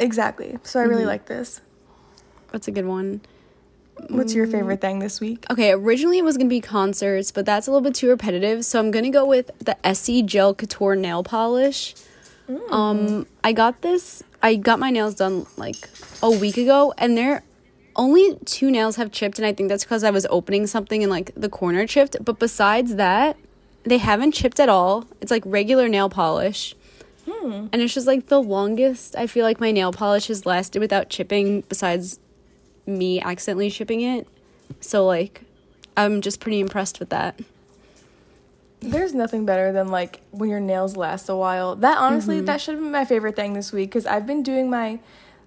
exactly. 0.00 0.58
So 0.64 0.80
I 0.80 0.84
really 0.84 1.02
Mm-hmm. 1.02 1.08
like 1.08 1.26
this. 1.26 1.60
That's 2.52 2.66
a 2.68 2.70
good 2.72 2.86
one. 2.86 3.20
What's 4.08 4.34
your 4.34 4.46
favorite 4.46 4.80
thing 4.82 4.98
this 4.98 5.20
week? 5.20 5.46
Okay, 5.50 5.72
originally 5.72 6.18
it 6.18 6.24
was 6.24 6.36
gonna 6.36 6.50
be 6.50 6.60
concerts, 6.60 7.30
but 7.32 7.46
that's 7.46 7.66
a 7.66 7.70
little 7.70 7.82
bit 7.82 7.94
too 7.94 8.08
repetitive. 8.08 8.64
So 8.64 8.78
I'm 8.78 8.90
gonna 8.90 9.10
go 9.10 9.24
with 9.24 9.50
the 9.58 9.74
Essie 9.86 10.22
Gel 10.22 10.54
Couture 10.54 10.96
nail 10.96 11.22
polish. 11.22 11.94
Um, 12.70 13.26
I 13.42 13.52
got 13.52 13.80
this. 13.82 14.22
I 14.42 14.54
got 14.56 14.78
my 14.78 14.90
nails 14.90 15.14
done 15.14 15.46
like 15.56 15.88
a 16.22 16.30
week 16.30 16.56
ago, 16.58 16.92
and 16.98 17.16
they're 17.16 17.42
only 17.96 18.38
two 18.44 18.70
nails 18.70 18.96
have 18.96 19.10
chipped, 19.10 19.38
and 19.38 19.46
I 19.46 19.52
think 19.52 19.68
that's 19.68 19.84
because 19.84 20.04
I 20.04 20.10
was 20.10 20.26
opening 20.30 20.66
something 20.66 21.02
and 21.02 21.10
like 21.10 21.32
the 21.36 21.48
corner 21.48 21.86
chipped. 21.86 22.16
But 22.24 22.38
besides 22.38 22.94
that, 22.96 23.36
they 23.84 23.98
haven't 23.98 24.32
chipped 24.32 24.60
at 24.60 24.68
all. 24.68 25.06
It's 25.20 25.30
like 25.30 25.42
regular 25.46 25.88
nail 25.88 26.08
polish. 26.08 26.74
And 27.28 27.74
it's 27.74 27.94
just 27.94 28.06
like 28.08 28.26
the 28.26 28.40
longest 28.42 29.14
I 29.16 29.26
feel 29.28 29.44
like 29.44 29.60
my 29.60 29.70
nail 29.70 29.92
polish 29.92 30.26
has 30.28 30.46
lasted 30.46 30.80
without 30.80 31.10
chipping, 31.10 31.60
besides 31.62 32.18
me 32.86 33.20
accidentally 33.20 33.70
chipping 33.70 34.00
it. 34.00 34.26
So 34.80 35.06
like 35.06 35.42
I'm 35.96 36.20
just 36.20 36.40
pretty 36.40 36.58
impressed 36.60 36.98
with 36.98 37.10
that. 37.10 37.38
There's 38.80 39.14
nothing 39.14 39.46
better 39.46 39.72
than 39.72 39.88
like 39.88 40.20
when 40.30 40.50
your 40.50 40.60
nails 40.60 40.96
last 40.96 41.28
a 41.28 41.36
while. 41.36 41.76
That 41.76 41.98
honestly, 41.98 42.36
Mm-hmm. 42.36 42.46
that 42.46 42.60
should 42.60 42.74
have 42.74 42.82
been 42.82 42.92
my 42.92 43.04
favorite 43.04 43.36
thing 43.36 43.54
this 43.54 43.72
week 43.72 43.90
because 43.90 44.06
I've 44.06 44.26
been 44.26 44.42
doing 44.42 44.68
my, 44.68 44.98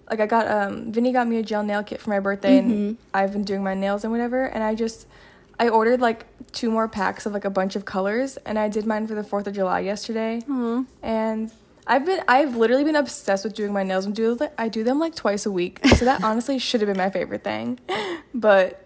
like 0.10 0.20
I 0.20 0.25
got 0.25 0.48
um 0.48 0.92
Vinny 0.92 1.12
got 1.12 1.28
me 1.28 1.38
a 1.38 1.44
gel 1.44 1.63
nail 1.63 1.84
kit 1.84 2.01
for 2.01 2.10
my 2.10 2.20
birthday 2.20 2.60
Mm-hmm. 2.60 2.72
and 2.72 2.98
I've 3.13 3.32
been 3.32 3.44
doing 3.44 3.63
my 3.63 3.74
nails 3.74 4.04
and 4.04 4.12
whatever 4.12 4.46
and 4.46 4.63
I 4.63 4.75
just, 4.75 5.08
I 5.60 5.70
ordered 5.70 6.01
like 6.01 6.25
two 6.51 6.72
more 6.72 6.88
packs 6.88 7.25
of 7.25 7.34
like 7.34 7.46
a 7.46 7.50
bunch 7.50 7.75
of 7.75 7.86
colors 7.86 8.38
and 8.46 8.58
I 8.58 8.70
did 8.70 8.86
mine 8.86 9.08
for 9.08 9.13
the 9.16 9.24
Fourth 9.24 9.46
of 9.48 9.54
July 9.54 9.82
yesterday. 9.82 10.42
And 11.04 11.51
I've 11.86 12.06
been 12.06 12.22
I've 12.28 12.56
literally 12.56 12.84
been 12.84 12.96
obsessed 12.96 13.44
with 13.44 13.56
doing 13.56 13.74
my 13.74 13.84
nails. 13.84 14.06
And 14.06 14.16
do 14.16 14.38
I 14.58 14.70
do 14.70 14.84
them 14.84 15.00
like 15.00 15.16
twice 15.16 15.46
a 15.46 15.51
week. 15.51 15.80
So 15.98 16.06
that 16.06 16.24
honestly 16.30 16.60
should 16.60 16.82
have 16.82 16.88
been 16.88 16.98
my 16.98 17.10
favorite 17.10 17.44
thing, 17.44 17.80
but 18.34 18.86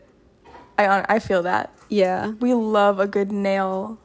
I 0.77 1.05
I 1.15 1.19
feel 1.19 1.43
that. 1.43 1.73
Yeah. 1.89 2.31
we 2.39 2.53
love 2.53 2.99
a 2.99 3.05
good 3.07 3.31
nail 3.31 3.99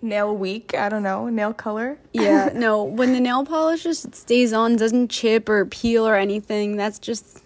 nail 0.00 0.36
week 0.36 0.74
i 0.74 0.88
don't 0.88 1.02
know 1.02 1.28
nail 1.28 1.52
color 1.52 1.98
Yeah. 2.12 2.50
no, 2.54 2.84
when 2.84 3.12
the 3.12 3.20
nail 3.20 3.44
polish 3.44 3.82
just 3.82 4.14
stays 4.14 4.52
on, 4.52 4.76
doesn't 4.76 5.08
chip 5.10 5.48
or 5.48 5.66
peel 5.66 6.06
or 6.06 6.14
anything, 6.16 6.76
that's 6.76 6.98
just 6.98 7.42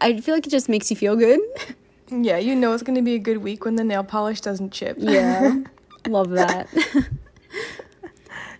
I 0.00 0.18
feel 0.20 0.34
like 0.34 0.46
it 0.46 0.50
just 0.50 0.68
makes 0.68 0.90
you 0.90 0.96
feel 0.96 1.14
good. 1.16 1.40
yeah 2.10 2.38
you 2.38 2.54
know 2.54 2.72
it's 2.72 2.82
going 2.82 2.94
to 2.96 3.02
be 3.02 3.14
a 3.14 3.18
good 3.18 3.38
week 3.38 3.64
when 3.64 3.76
the 3.76 3.84
nail 3.84 4.04
polish 4.04 4.40
doesn't 4.40 4.72
chip 4.72 4.96
Yeah. 4.98 5.62
Love 6.06 6.30
that. 6.30 6.68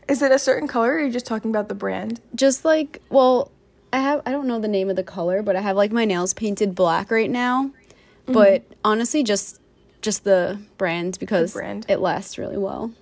is 0.09 0.23
it 0.23 0.33
a 0.33 0.39
certain 0.39 0.67
color 0.69 0.93
or 0.93 0.97
are 0.97 1.05
you 1.05 1.11
just 1.13 1.27
talking 1.27 1.51
about 1.51 1.69
the 1.69 1.75
brand 1.75 2.21
just 2.35 2.65
like 2.65 3.01
well 3.11 3.51
i 3.93 3.99
have 3.99 4.23
i 4.27 4.31
don't 4.33 4.47
know 4.47 4.59
the 4.59 4.69
name 4.69 4.89
of 4.91 4.97
the 4.97 5.03
color 5.05 5.43
but 5.43 5.57
i 5.57 5.61
have 5.61 5.77
like 5.77 5.93
my 5.93 6.05
nails 6.05 6.35
painted 6.35 6.75
black 6.75 7.11
right 7.11 7.31
now 7.31 7.65
mm-hmm. 7.65 8.33
but 8.33 8.65
honestly 8.85 9.23
just 9.23 9.61
just 10.03 10.25
the 10.25 10.59
brand 10.79 11.17
because 11.21 11.53
brand. 11.53 11.87
it 11.89 11.99
lasts 12.01 12.37
really 12.39 12.59
well 12.59 12.93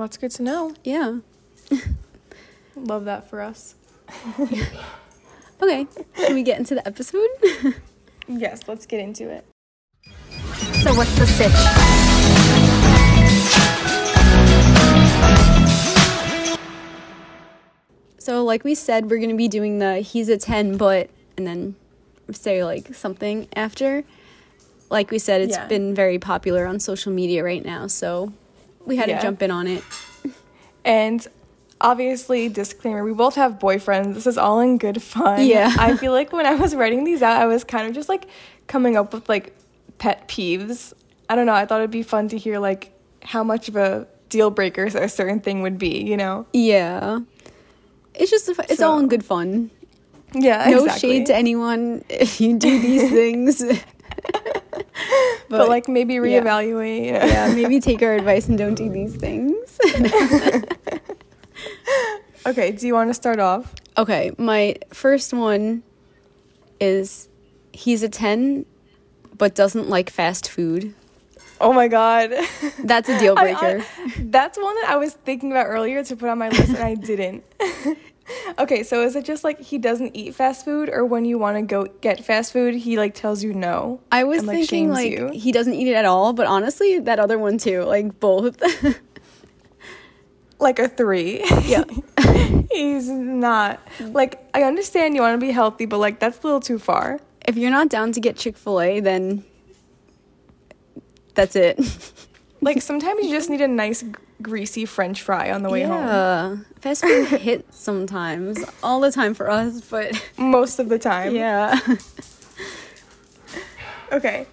well 0.00 0.06
it's 0.06 0.16
good 0.16 0.30
to 0.30 0.42
know. 0.42 0.74
Yeah. 0.82 1.18
Love 2.74 3.04
that 3.04 3.28
for 3.28 3.42
us. 3.42 3.74
Okay 5.62 5.86
can 6.14 6.34
we 6.34 6.42
get 6.42 6.58
into 6.58 6.74
the 6.74 6.86
episode? 6.88 7.28
Yes 8.26 8.62
let's 8.66 8.86
get 8.86 8.98
into 9.00 9.28
it. 9.28 9.44
So 10.82 10.94
what's 10.94 11.14
the 11.18 11.26
sitch? 11.26 12.70
so 18.18 18.44
like 18.44 18.64
we 18.64 18.74
said 18.74 19.10
we're 19.10 19.18
gonna 19.20 19.34
be 19.34 19.48
doing 19.48 19.78
the 19.78 19.96
he's 19.96 20.28
a 20.28 20.36
10 20.36 20.76
but 20.76 21.10
and 21.36 21.46
then 21.46 21.74
say 22.32 22.64
like 22.64 22.94
something 22.94 23.48
after. 23.54 24.04
Like 24.90 25.10
we 25.10 25.18
said 25.18 25.40
it's 25.42 25.56
Yeah. 25.56 25.66
been 25.66 25.94
very 25.94 26.18
popular 26.18 26.66
on 26.66 26.80
social 26.80 27.12
media 27.12 27.44
right 27.44 27.64
now 27.64 27.86
so 27.86 28.32
we 28.84 28.96
had 28.96 29.08
Yeah. 29.08 29.16
to 29.18 29.22
jump 29.22 29.42
in 29.42 29.50
on 29.50 29.66
it. 29.66 29.84
And 30.84 31.26
obviously 31.80 32.48
disclaimer 32.48 33.04
we 33.04 33.12
both 33.12 33.34
have 33.36 33.58
boyfriends. 33.58 34.14
This 34.14 34.26
is 34.26 34.38
all 34.38 34.60
in 34.60 34.78
good 34.78 35.02
fun. 35.02 35.44
Yeah. 35.44 35.74
i 35.78 35.96
feel 35.96 36.12
like 36.12 36.32
when 36.32 36.46
i 36.46 36.54
was 36.54 36.74
writing 36.74 37.04
these 37.04 37.22
out 37.22 37.36
i 37.40 37.46
was 37.46 37.64
kind 37.64 37.86
of 37.86 37.94
just 37.94 38.08
like 38.08 38.26
coming 38.66 38.96
up 38.96 39.12
with 39.12 39.28
like 39.28 39.54
pet 39.98 40.26
peeves. 40.28 40.92
I 41.28 41.36
don't 41.36 41.44
know. 41.46 41.52
I 41.52 41.66
thought 41.66 41.80
it'd 41.80 41.90
be 41.90 42.02
fun 42.02 42.28
to 42.28 42.38
hear 42.38 42.58
like 42.58 42.92
how 43.22 43.44
much 43.44 43.68
of 43.68 43.76
a 43.76 44.06
deal 44.30 44.50
breaker 44.50 44.84
a 44.84 45.08
certain 45.08 45.40
thing 45.40 45.60
would 45.62 45.76
be 45.78 46.02
you 46.02 46.16
know? 46.16 46.46
Yeah. 46.54 47.20
It's 48.14 48.30
just 48.30 48.48
it's 48.48 48.80
all 48.80 48.98
in 48.98 49.08
good 49.08 49.24
fun. 49.24 49.70
Yeah 50.32 50.64
no 50.70 50.84
exactly. 50.84 51.00
shade 51.18 51.26
to 51.26 51.34
anyone 51.36 52.04
if 52.08 52.40
you 52.40 52.56
do 52.58 52.78
these 52.80 53.10
things 53.20 53.62
but, 55.48 55.68
like 55.68 55.88
maybe 55.88 56.14
reevaluate. 56.14 57.12
Know? 57.12 57.26
yeah 57.26 57.52
maybe 57.54 57.80
take 57.80 58.02
our 58.02 58.14
advice 58.14 58.48
and 58.48 58.56
don't 58.58 58.74
do 58.74 58.88
these 58.90 59.14
things. 59.16 59.78
Okay 62.46 62.72
do 62.72 62.86
you 62.86 62.94
want 62.94 63.10
to 63.10 63.14
start 63.14 63.38
off? 63.38 63.74
Okay 63.98 64.32
my 64.38 64.76
first 64.92 65.34
one 65.34 65.82
is 66.80 67.28
he's 67.72 68.02
a 68.02 68.08
10 68.08 68.64
but 69.36 69.54
doesn't 69.54 69.88
like 69.88 70.08
fast 70.10 70.48
food. 70.50 70.94
Oh 71.60 71.72
my 71.74 71.88
god. 71.88 72.32
That's 72.82 73.08
a 73.10 73.18
deal 73.18 73.34
I- 73.38 73.42
breaker. 73.42 73.84
I- 73.84 74.12
that's 74.18 74.56
one 74.58 74.74
that 74.76 74.88
I 74.90 74.96
was 74.96 75.12
thinking 75.12 75.50
about 75.52 75.66
earlier 75.66 76.02
to 76.04 76.16
put 76.16 76.28
on 76.30 76.38
my 76.38 76.48
list 76.48 76.70
and 76.70 76.78
I 76.78 76.94
didn't. 76.94 77.44
okay, 78.58 78.82
so 78.82 79.02
is 79.02 79.16
it 79.16 79.24
just 79.24 79.44
like 79.44 79.60
he 79.60 79.78
doesn't 79.78 80.16
eat 80.16 80.34
fast 80.34 80.64
food, 80.64 80.88
or 80.88 81.04
when 81.04 81.24
you 81.24 81.38
want 81.38 81.56
to 81.56 81.62
go 81.62 81.86
get 82.00 82.24
fast 82.24 82.52
food, 82.52 82.74
he 82.74 82.96
like 82.98 83.14
tells 83.14 83.42
you 83.42 83.52
no? 83.52 84.00
I 84.10 84.24
was 84.24 84.38
and, 84.40 84.48
like, 84.48 84.56
thinking 84.58 84.90
like 84.90 85.10
you? 85.10 85.30
he 85.32 85.52
doesn't 85.52 85.74
eat 85.74 85.88
it 85.88 85.94
at 85.94 86.04
all, 86.04 86.32
but 86.32 86.46
honestly, 86.46 86.98
that 87.00 87.18
other 87.18 87.38
one 87.38 87.58
too, 87.58 87.82
like 87.84 88.20
both. 88.20 88.60
Like 90.60 90.78
a 90.78 90.88
three. 90.88 91.42
Yeah. 91.62 91.84
He's 92.70 93.08
not. 93.08 93.80
Like, 93.98 94.46
I 94.52 94.64
understand 94.64 95.14
you 95.14 95.22
want 95.22 95.40
to 95.40 95.46
be 95.46 95.52
healthy, 95.52 95.86
but 95.86 95.96
like 95.96 96.20
that's 96.20 96.38
a 96.40 96.42
little 96.42 96.60
too 96.60 96.78
far. 96.78 97.18
if 97.48 97.56
you're 97.56 97.70
not 97.70 97.88
down 97.88 98.12
to 98.12 98.20
get 98.20 98.36
Chick 98.36 98.58
Fil 98.58 98.78
A, 98.78 99.00
then 99.00 99.42
that's 101.34 101.56
it. 101.56 101.80
Like, 102.62 102.82
sometimes 102.82 103.24
you 103.24 103.30
just 103.30 103.48
need 103.48 103.62
a 103.62 103.68
nice, 103.68 104.04
greasy 104.42 104.84
french 104.84 105.22
fry 105.22 105.50
on 105.50 105.62
the 105.62 105.70
way 105.70 105.82
home. 105.82 105.98
yeah, 106.04 106.56
fast 106.80 107.02
food 107.02 107.26
hits 107.40 107.78
sometimes, 107.78 108.58
all 108.82 109.00
the 109.00 109.10
time 109.12 109.34
for 109.34 109.50
us, 109.50 109.80
but 109.82 110.12
Most 110.38 110.78
of 110.78 110.88
the 110.88 110.98
time. 110.98 111.34
yeah. 111.34 111.78
Okay. 114.12 114.46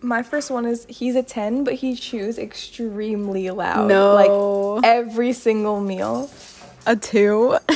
My 0.00 0.22
first 0.22 0.50
one 0.52 0.64
is 0.66 0.86
he's 0.88 1.16
a 1.16 1.22
10, 1.24 1.64
but 1.64 1.74
he 1.74 1.96
chews 1.96 2.38
extremely 2.38 3.50
loud. 3.50 3.88
No. 3.88 4.14
Like 4.14 4.84
every 4.84 5.32
single 5.32 5.80
meal. 5.80 6.30
A 6.86 6.94
two. 6.96 7.56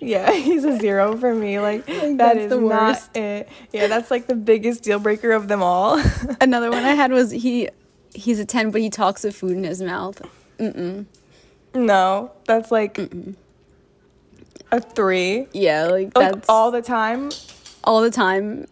Yeah, 0.00 0.32
he's 0.32 0.64
a 0.66 0.78
zero 0.78 1.16
for 1.16 1.34
me. 1.34 1.58
Like, 1.60 1.86
that 1.86 2.18
that's 2.18 2.38
is 2.40 2.50
the 2.50 2.60
not 2.60 2.88
worst. 2.90 3.16
it. 3.16 3.48
Yeah, 3.72 3.86
that's 3.86 4.10
like 4.10 4.26
the 4.26 4.34
biggest 4.34 4.82
deal 4.82 4.98
breaker 4.98 5.32
of 5.32 5.48
them 5.48 5.62
all. 5.62 5.98
Another 6.42 6.70
one 6.70 6.84
I 6.84 6.90
had 6.92 7.10
was 7.10 7.30
he 7.30 7.70
he's 8.14 8.38
a 8.38 8.44
10 8.44 8.70
but 8.70 8.82
he 8.82 8.90
talks 8.90 9.24
with 9.24 9.34
food 9.34 9.52
in 9.52 9.64
his 9.64 9.80
mouth. 9.80 10.20
Mm-mm. 10.58 11.06
no, 11.74 12.30
that's 12.46 12.70
like 12.70 12.98
a 14.72 14.80
three. 14.80 15.46
Yeah, 15.52 15.84
like 15.86 16.16
Like 16.16 16.32
that's 16.32 16.48
all 16.48 16.70
the 16.70 16.82
time. 16.82 17.30
all 17.84 18.00
the 18.02 18.10
time. 18.10 18.66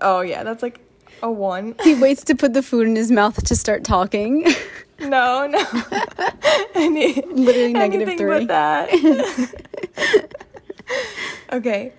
Oh 0.00 0.20
yeah, 0.20 0.42
that's 0.44 0.62
like 0.62 0.80
a 1.22 1.30
one. 1.30 1.74
He 1.82 1.94
waits 1.94 2.22
to 2.24 2.34
put 2.34 2.52
the 2.52 2.62
food 2.62 2.86
in 2.86 2.96
his 2.96 3.10
mouth 3.10 3.42
to 3.44 3.54
start 3.56 3.84
talking. 3.84 4.46
No, 4.98 5.46
no. 5.46 5.62
Any, 6.74 7.20
Literally 7.20 8.16
three. 8.16 8.46
but 8.46 8.48
that. 8.48 10.34
okay. 11.52 11.92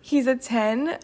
He's 0.00 0.26
a 0.26 0.34
10, 0.34 0.98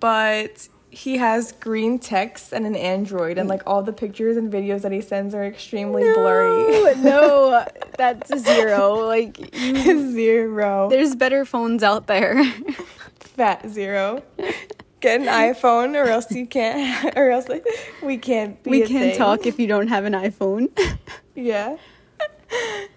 but 0.00 0.68
he 0.98 1.16
has 1.18 1.52
green 1.52 2.00
text 2.00 2.52
and 2.52 2.66
an 2.66 2.74
Android, 2.74 3.38
and 3.38 3.48
like 3.48 3.62
all 3.66 3.82
the 3.84 3.92
pictures 3.92 4.36
and 4.36 4.52
videos 4.52 4.82
that 4.82 4.90
he 4.90 5.00
sends 5.00 5.32
are 5.32 5.44
extremely 5.44 6.02
blurry. 6.02 6.94
no, 6.96 7.64
that's 7.96 8.36
zero. 8.42 9.06
Like, 9.08 9.54
zero. 9.54 10.88
there's 10.90 11.14
better 11.14 11.44
phones 11.44 11.82
out 11.84 12.08
there. 12.08 12.44
Fat 13.20 13.68
zero. 13.68 14.22
Get 15.00 15.20
an 15.20 15.26
iPhone, 15.28 15.94
or 15.94 16.08
else 16.08 16.32
you 16.32 16.46
can't, 16.46 17.12
or 17.16 17.30
else 17.30 17.48
like, 17.48 17.64
we 18.02 18.18
can't. 18.18 18.60
Be 18.64 18.70
we 18.70 18.80
can't 18.80 19.10
thing. 19.10 19.16
talk 19.16 19.46
if 19.46 19.60
you 19.60 19.68
don't 19.68 19.86
have 19.88 20.04
an 20.04 20.14
iPhone. 20.14 20.68
Yeah. 21.36 21.76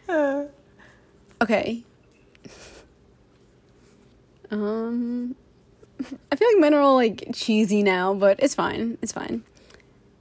Uh, 0.10 0.46
Okay. 1.41 1.84
Um, 4.51 5.36
I 6.31 6.36
feel 6.36 6.48
like 6.50 6.60
men 6.60 6.74
are 6.74 6.81
all 6.81 6.96
like 6.96 7.29
cheesy 7.34 7.84
now, 7.84 8.13
but 8.13 8.39
it's 8.39 8.55
fine. 8.55 8.98
It's 9.01 9.12
fine. 9.12 9.43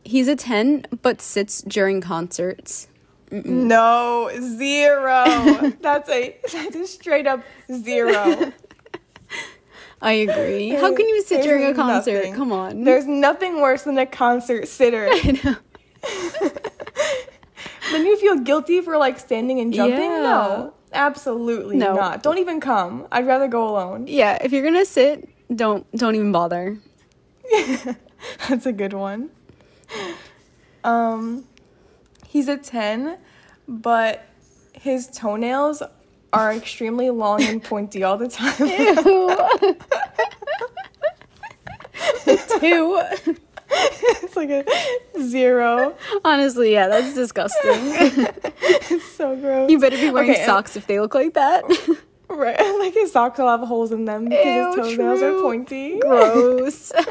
He's 0.04 0.28
a 0.28 0.36
10, 0.36 0.86
but 1.02 1.20
sits 1.20 1.62
during 1.62 2.00
concerts. 2.00 2.88
no, 3.30 4.30
zero. 4.40 5.24
that's 5.80 6.08
a 6.08 6.36
that's 6.52 6.74
a 6.76 6.86
straight 6.86 7.26
up 7.26 7.42
zero. 7.72 8.52
I 10.02 10.12
agree. 10.12 10.70
How 10.70 10.94
can 10.94 11.06
you 11.08 11.20
sit 11.22 11.42
There's 11.42 11.46
during 11.46 11.64
a 11.66 11.74
concert? 11.74 12.14
nothing. 12.14 12.34
Come 12.34 12.52
on. 12.52 12.84
There's 12.84 13.06
nothing 13.06 13.60
worse 13.60 13.82
than 13.82 13.98
a 13.98 14.06
concert 14.06 14.66
sitter. 14.66 15.10
then 17.92 18.06
you 18.06 18.16
feel 18.18 18.36
guilty 18.36 18.80
for 18.80 18.96
like 18.96 19.18
standing 19.18 19.60
and 19.60 19.74
jumping. 19.74 20.00
Yeah. 20.00 20.22
No, 20.22 20.74
absolutely 20.92 21.76
No. 21.76 21.94
not. 21.94 22.22
Don't 22.22 22.38
even 22.38 22.60
come. 22.60 23.06
I'd 23.12 23.26
rather 23.26 23.46
go 23.48 23.68
alone. 23.68 24.06
yeah, 24.06 24.38
if 24.42 24.52
you're 24.52 24.62
gonna 24.64 24.86
sit, 24.86 25.28
don't 25.54 25.90
don't 25.96 26.14
even 26.14 26.32
bother. 26.32 26.78
That's 28.48 28.66
a 28.66 28.72
good 28.72 28.92
one. 28.92 29.30
Um, 30.84 31.44
he's 32.26 32.48
a 32.48 32.56
10, 32.56 33.18
but 33.68 34.24
his 34.72 35.08
toenails 35.08 35.82
are 36.32 36.52
extremely 36.52 37.10
long 37.10 37.42
and 37.42 37.62
pointy 37.62 38.02
all 38.04 38.16
the 38.16 38.28
time. 38.28 38.54
Two. 42.60 43.00
it's 44.22 44.36
like 44.36 44.50
a 44.50 44.64
zero. 45.22 45.94
Honestly, 46.24 46.72
yeah, 46.72 46.88
that's 46.88 47.14
disgusting. 47.14 48.26
It's 48.92 49.04
so 49.12 49.36
gross. 49.36 49.70
you 49.70 49.78
better 49.78 49.96
be 49.96 50.10
wearing 50.10 50.30
Okay, 50.30 50.40
and- 50.40 50.46
socks 50.46 50.74
if 50.76 50.86
they 50.88 50.98
look 51.00 51.14
like 51.14 51.34
that. 51.34 51.62
Right, 52.30 52.58
like 52.78 52.94
his 52.94 53.12
socks 53.12 53.38
will 53.38 53.48
have 53.48 53.60
holes 53.60 53.90
in 53.92 54.04
them 54.04 54.26
because 54.28 54.76
Ew, 54.76 54.82
his 54.84 54.96
toenails 54.96 55.22
are 55.22 55.30
true. 55.30 55.42
pointy. 55.42 55.98
Gross. 56.00 56.92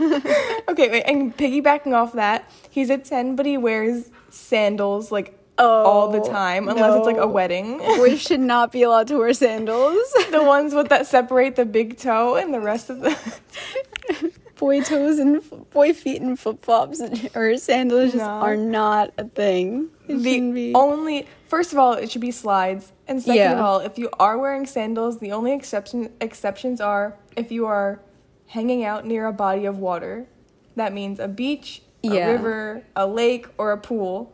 Okay, 0.69 0.89
wait, 0.91 1.03
and 1.03 1.35
piggybacking 1.35 1.93
off 1.93 2.13
that, 2.13 2.49
he's 2.69 2.89
a 2.91 2.97
10, 2.97 3.35
but 3.35 3.45
he 3.45 3.57
wears 3.57 4.09
sandals 4.29 5.11
like 5.11 5.35
Oh, 5.61 5.83
all 5.83 6.09
the 6.09 6.21
oh, 6.21 6.23
time, 6.23 6.69
unless 6.69 6.95
it's 6.95 7.05
like 7.05 7.17
a 7.17 7.27
wedding. 7.27 7.79
Boys 7.79 8.21
should 8.21 8.39
not 8.39 8.71
be 8.71 8.83
allowed 8.83 9.07
to 9.07 9.17
wear 9.17 9.33
sandals. 9.33 9.97
the 10.31 10.41
ones 10.41 10.73
with 10.73 10.88
that 10.88 11.05
separate 11.05 11.57
the 11.57 11.65
big 11.65 11.97
toe 11.97 12.35
and 12.35 12.53
the 12.53 12.61
rest 12.61 12.89
of 12.89 13.01
the. 13.01 14.31
Boy 14.60 14.82
toes 14.82 15.20
and 15.20 15.42
boy 15.72 15.94
feet 15.94 16.22
and 16.22 16.38
flip 16.39 16.62
flops 16.62 17.01
or 17.36 17.58
sandals 17.58 18.12
just 18.12 18.25
are 18.25 18.58
not 18.58 19.13
a 19.18 19.24
thing. 19.24 19.89
It 20.08 20.17
the 20.17 20.39
be. 20.52 20.74
only 20.76 21.28
first 21.48 21.72
of 21.72 21.80
all, 21.80 21.93
it 21.93 22.12
should 22.12 22.22
be 22.22 22.32
slides, 22.32 22.91
and 23.08 23.22
second 23.22 23.36
Yeah. 23.38 23.54
of 23.54 23.60
all, 23.62 23.80
if 23.80 23.98
you 23.98 24.10
are 24.19 24.38
wearing 24.38 24.65
sandals, 24.65 25.19
the 25.19 25.32
only 25.32 25.54
exception 25.54 26.12
exceptions 26.22 26.82
are 26.82 27.15
if 27.36 27.52
you 27.52 27.65
are 27.65 28.02
hanging 28.48 28.84
out 28.84 29.06
near 29.06 29.26
a 29.28 29.34
body 29.34 29.65
of 29.65 29.80
water. 29.80 30.28
That 30.76 30.93
means 30.93 31.19
a 31.19 31.28
beach, 31.28 31.82
a 32.04 32.08
Yeah. 32.08 32.32
river, 32.32 32.84
a 32.95 33.08
lake, 33.08 33.48
or 33.58 33.72
a 33.72 33.78
pool. 33.78 34.34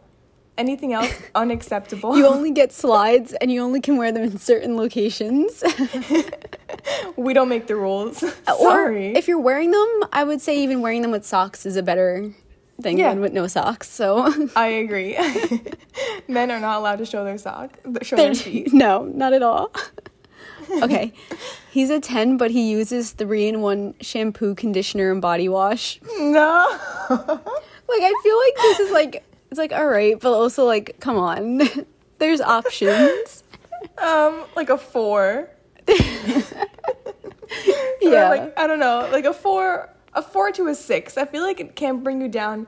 Anything 0.57 0.93
else 0.93 1.11
unacceptable. 1.35 2.17
you 2.17 2.25
only 2.27 2.51
get 2.51 2.71
slides 2.71 3.33
and 3.33 3.51
you 3.51 3.61
only 3.61 3.81
can 3.81 3.97
wear 3.97 4.11
them 4.11 4.23
in 4.23 4.37
certain 4.37 4.77
locations. 4.77 5.63
we 7.17 7.33
don't 7.33 7.49
make 7.49 7.67
the 7.67 7.75
rules. 7.75 8.23
Uh, 8.23 8.31
or 8.59 8.69
Sorry. 8.69 9.15
if 9.15 9.27
you're 9.27 9.39
wearing 9.39 9.71
them, 9.71 10.03
I 10.13 10.23
would 10.23 10.41
say 10.41 10.57
even 10.63 10.81
wearing 10.81 11.01
them 11.01 11.11
with 11.11 11.25
socks 11.25 11.65
is 11.65 11.75
a 11.75 11.83
better 11.83 12.31
thing 12.81 12.97
Yeah. 12.97 13.09
than 13.09 13.21
with 13.21 13.33
no 13.33 13.47
socks. 13.47 13.89
So 13.89 14.33
I 14.55 14.67
agree. 14.67 15.17
Men 16.27 16.51
are 16.51 16.59
not 16.59 16.77
allowed 16.79 16.97
to 16.97 17.05
show 17.05 17.23
their 17.25 17.37
sock, 17.37 17.71
show 18.01 18.15
their 18.15 18.33
feet. 18.35 18.73
no, 18.73 19.03
not 19.05 19.33
at 19.33 19.43
all. 19.43 19.71
okay. 20.81 21.11
He's 21.71 21.89
a 21.89 21.99
10, 21.99 22.37
but 22.37 22.51
he 22.51 22.69
uses 22.71 23.11
3 23.11 23.47
in 23.49 23.61
1 23.61 23.95
shampoo, 24.01 24.55
conditioner, 24.55 25.11
and 25.11 25.21
body 25.21 25.49
wash. 25.49 25.99
No. 26.17 26.65
Like 27.09 28.01
I 28.01 28.13
feel 28.23 28.39
like 28.39 28.55
this 28.61 28.79
is 28.79 28.91
like 28.91 29.23
it's 29.55 29.71
like 29.71 29.71
all 29.71 29.87
right, 29.87 30.19
but 30.19 30.33
also 30.33 30.65
like 30.65 30.99
come 30.99 31.17
on. 31.17 31.61
There's 32.17 32.41
options. 32.41 33.43
um, 33.97 34.43
like 34.55 34.69
a 34.69 34.77
four. 34.77 35.49
Yeah. 38.01 38.29
Like 38.29 38.59
I 38.59 38.67
don't 38.67 38.79
know, 38.79 39.07
like 39.11 39.25
a 39.25 39.33
four, 39.33 39.89
a 40.13 40.21
four 40.21 40.51
to 40.51 40.67
a 40.67 40.75
six. 40.75 41.17
I 41.17 41.25
feel 41.25 41.41
like 41.41 41.59
it 41.59 41.75
can't 41.75 42.03
bring 42.03 42.21
you 42.21 42.27
down 42.27 42.67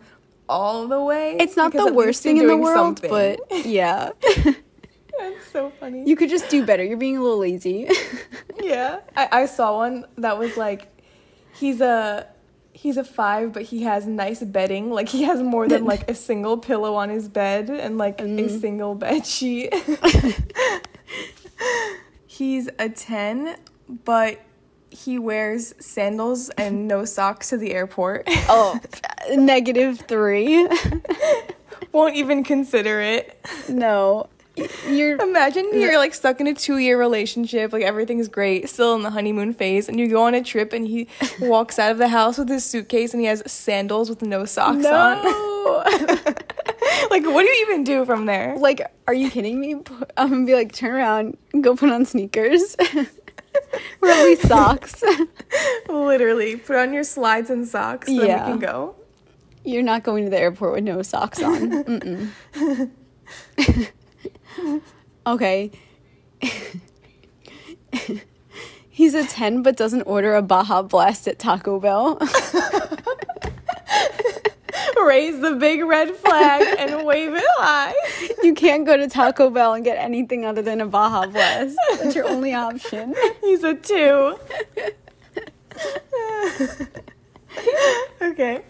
all 0.49 0.87
the 0.87 1.01
way. 1.01 1.35
it's 1.39 1.57
not 1.57 1.73
the 1.73 1.93
worst 1.93 2.23
thing 2.23 2.37
in 2.37 2.47
the 2.47 2.57
world, 2.57 2.99
something. 2.99 3.09
but 3.09 3.65
yeah. 3.65 4.11
it's 4.21 5.51
so 5.51 5.71
funny. 5.79 6.07
you 6.07 6.15
could 6.15 6.29
just 6.29 6.49
do 6.49 6.65
better. 6.65 6.83
You're 6.83 6.97
being 6.97 7.17
a 7.17 7.21
little 7.21 7.39
lazy. 7.39 7.89
yeah, 8.61 8.99
I, 9.15 9.27
I 9.31 9.45
saw 9.45 9.77
one 9.77 10.05
that 10.17 10.39
was 10.39 10.57
like, 10.57 10.87
he's 11.53 11.81
a. 11.81 12.27
He's 12.77 12.97
a 12.97 13.03
five, 13.03 13.53
but 13.53 13.63
he 13.63 13.83
has 13.83 14.05
nice 14.05 14.43
bedding. 14.43 14.91
Like 14.91 15.09
he 15.09 15.23
has 15.23 15.41
more 15.41 15.67
than 15.67 15.83
like 15.85 16.09
a 16.09 16.13
single 16.13 16.57
pillow 16.59 16.93
on 16.93 17.09
his 17.09 17.27
bed 17.27 17.69
and 17.71 17.97
like 17.97 18.21
a 18.21 18.25
Mm. 18.25 18.61
single 18.61 18.93
bed 18.93 19.25
sheet. 19.25 19.73
he's 22.27 22.69
a 22.79 22.89
ten, 22.89 23.55
but 24.05 24.39
he 24.89 25.19
wears 25.19 25.73
sandals 25.79 26.49
and 26.51 26.87
no 26.87 27.03
socks 27.03 27.49
to 27.49 27.57
the 27.57 27.73
airport. 27.73 28.23
oh, 28.47 28.79
negative 29.31 29.99
3. 30.01 30.69
Won't 31.91 32.15
even 32.15 32.43
consider 32.43 33.01
it. 33.01 33.43
No. 33.67 34.29
You're 34.87 35.21
Imagine 35.21 35.69
you're 35.73 35.97
like 35.97 36.13
stuck 36.13 36.39
in 36.41 36.47
a 36.47 36.53
two 36.53 36.77
year 36.77 36.97
relationship, 36.99 37.71
like 37.73 37.83
everything's 37.83 38.27
great, 38.27 38.69
still 38.69 38.95
in 38.95 39.03
the 39.03 39.09
honeymoon 39.11 39.53
phase, 39.53 39.87
and 39.89 39.99
you 39.99 40.07
go 40.07 40.23
on 40.23 40.33
a 40.33 40.43
trip 40.43 40.73
and 40.73 40.87
he 40.87 41.07
walks 41.39 41.77
out 41.79 41.91
of 41.91 41.97
the 41.97 42.07
house 42.07 42.37
with 42.37 42.49
his 42.49 42.65
suitcase 42.65 43.13
and 43.13 43.21
he 43.21 43.27
has 43.27 43.43
sandals 43.51 44.09
with 44.09 44.21
no 44.21 44.45
socks 44.45 44.85
on. 44.85 45.23
no. 45.23 45.83
like, 47.11 47.23
what 47.25 47.41
do 47.43 47.47
you 47.47 47.65
even 47.67 47.83
do 47.83 48.05
from 48.05 48.25
there? 48.25 48.55
like, 48.57 48.81
are 49.07 49.13
you 49.13 49.29
kidding 49.29 49.59
me? 49.59 49.75
I'm 50.17 50.29
gonna 50.29 50.45
be 50.45 50.53
like, 50.55 50.71
turn 50.73 50.91
around, 50.91 51.37
go 51.61 51.75
put 51.75 51.89
on 51.91 52.05
sneakers, 52.05 52.75
least 54.01 54.47
socks. 54.47 55.03
Literally, 55.89 56.55
put 56.55 56.75
on 56.77 56.93
your 56.93 57.03
slides 57.03 57.49
and 57.49 57.67
socks, 57.67 58.07
then 58.07 58.15
Yeah. 58.25 58.45
we 58.45 58.51
can 58.53 58.59
go. 58.59 58.95
You're 59.63 59.83
not 59.83 60.03
going 60.03 60.23
to 60.23 60.29
the 60.29 60.39
airport 60.39 60.73
with 60.75 60.83
no 60.85 61.01
socks 61.01 61.41
on. 61.43 62.31
Okay. 65.27 65.71
He's 68.89 69.13
a 69.13 69.25
10 69.25 69.61
but 69.61 69.75
doesn't 69.75 70.03
order 70.03 70.35
a 70.35 70.41
Baja 70.41 70.83
Blast 70.83 71.27
at 71.27 71.37
Taco 71.37 71.81
Bell. 71.81 72.17
Raise 75.05 75.41
the 75.41 75.57
big 75.59 75.83
red 75.83 76.15
flag 76.15 76.79
and 76.79 77.05
wave 77.05 77.33
it 77.33 77.43
high. 77.57 77.93
you 78.41 78.53
can't 78.53 78.85
go 78.85 78.95
to 78.95 79.09
Taco 79.09 79.49
Bell 79.49 79.73
and 79.73 79.83
get 79.83 79.97
anything 79.97 80.45
other 80.45 80.61
than 80.61 80.79
a 80.79 80.85
Baja 80.85 81.25
Blast. 81.27 81.75
That's 81.97 82.15
your 82.15 82.25
only 82.29 82.53
option. 82.53 83.13
He's 83.41 83.65
a 83.65 83.73
two. 83.73 84.39
okay. 88.21 88.61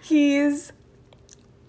He's 0.00 0.72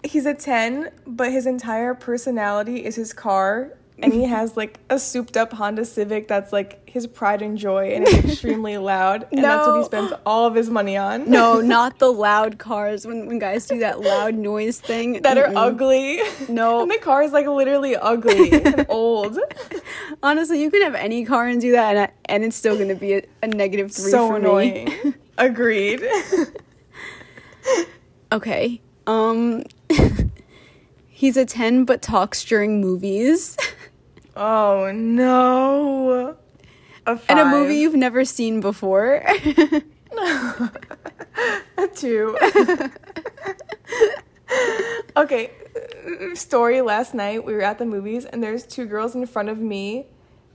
he's 0.04 0.26
a 0.26 0.34
10, 0.34 0.90
but 1.06 1.30
his 1.32 1.46
entire 1.46 1.94
personality 1.94 2.84
is 2.84 2.96
his 2.96 3.12
car 3.12 3.72
and 4.02 4.12
he 4.12 4.24
has 4.24 4.56
like 4.56 4.78
a 4.88 4.98
souped 4.98 5.36
up 5.36 5.52
Honda 5.52 5.84
Civic 5.84 6.26
that's 6.28 6.52
like 6.52 6.88
his 6.88 7.06
pride 7.06 7.42
and 7.42 7.58
joy 7.58 7.92
and 7.92 8.06
it's 8.06 8.30
extremely 8.30 8.78
loud 8.78 9.26
and 9.30 9.44
that's 9.44 9.66
what 9.66 9.78
he 9.78 9.84
spends 9.84 10.12
all 10.24 10.46
of 10.46 10.54
his 10.54 10.70
money 10.70 10.96
on. 10.96 11.28
No, 11.30 11.60
not 11.60 11.98
the 11.98 12.10
loud 12.10 12.58
cars. 12.58 13.06
When, 13.06 13.26
when 13.26 13.38
guys 13.38 13.66
do 13.66 13.78
that 13.80 14.00
loud 14.00 14.34
noise 14.34 14.80
thing. 14.80 15.22
That 15.22 15.36
are 15.38 15.48
Mm-mm. 15.48 15.56
ugly. 15.56 16.20
No. 16.48 16.80
And 16.90 16.90
the 16.90 16.98
car 16.98 17.22
is 17.22 17.32
like 17.32 17.46
literally 17.46 17.94
ugly 17.96 18.52
and 18.52 18.86
old. 18.88 19.38
Honestly, 20.22 20.62
you 20.62 20.70
can 20.70 20.82
have 20.82 20.94
any 20.94 21.24
car 21.24 21.46
and 21.46 21.60
do 21.60 21.72
that, 21.72 21.96
and, 21.96 22.12
and 22.24 22.44
it's 22.44 22.56
still 22.56 22.76
going 22.76 22.88
to 22.88 22.94
be 22.94 23.14
a, 23.14 23.22
a 23.42 23.46
negative 23.48 23.92
three 23.92 24.10
so 24.10 24.28
for 24.28 24.36
annoying. 24.36 24.86
me. 24.86 25.14
Agreed. 25.36 26.02
Okay. 28.32 28.80
Um 29.06 29.64
He's 31.20 31.36
a 31.36 31.44
10 31.44 31.84
but 31.84 32.00
talks 32.00 32.42
during 32.42 32.80
movies. 32.80 33.54
Oh 34.36 34.90
no. 34.94 36.36
A 37.04 37.18
And 37.28 37.38
a 37.38 37.44
movie 37.44 37.74
you've 37.74 37.96
never 37.96 38.24
seen 38.24 38.62
before. 38.62 39.16
A 41.76 41.88
two. 41.94 42.38
okay, 45.16 45.50
story 46.32 46.80
last 46.80 47.12
night. 47.12 47.44
We 47.44 47.52
were 47.52 47.60
at 47.60 47.78
the 47.78 47.84
movies, 47.84 48.24
and 48.24 48.42
there's 48.42 48.64
two 48.64 48.86
girls 48.86 49.14
in 49.14 49.26
front 49.26 49.50
of 49.50 49.58
me. 49.58 50.06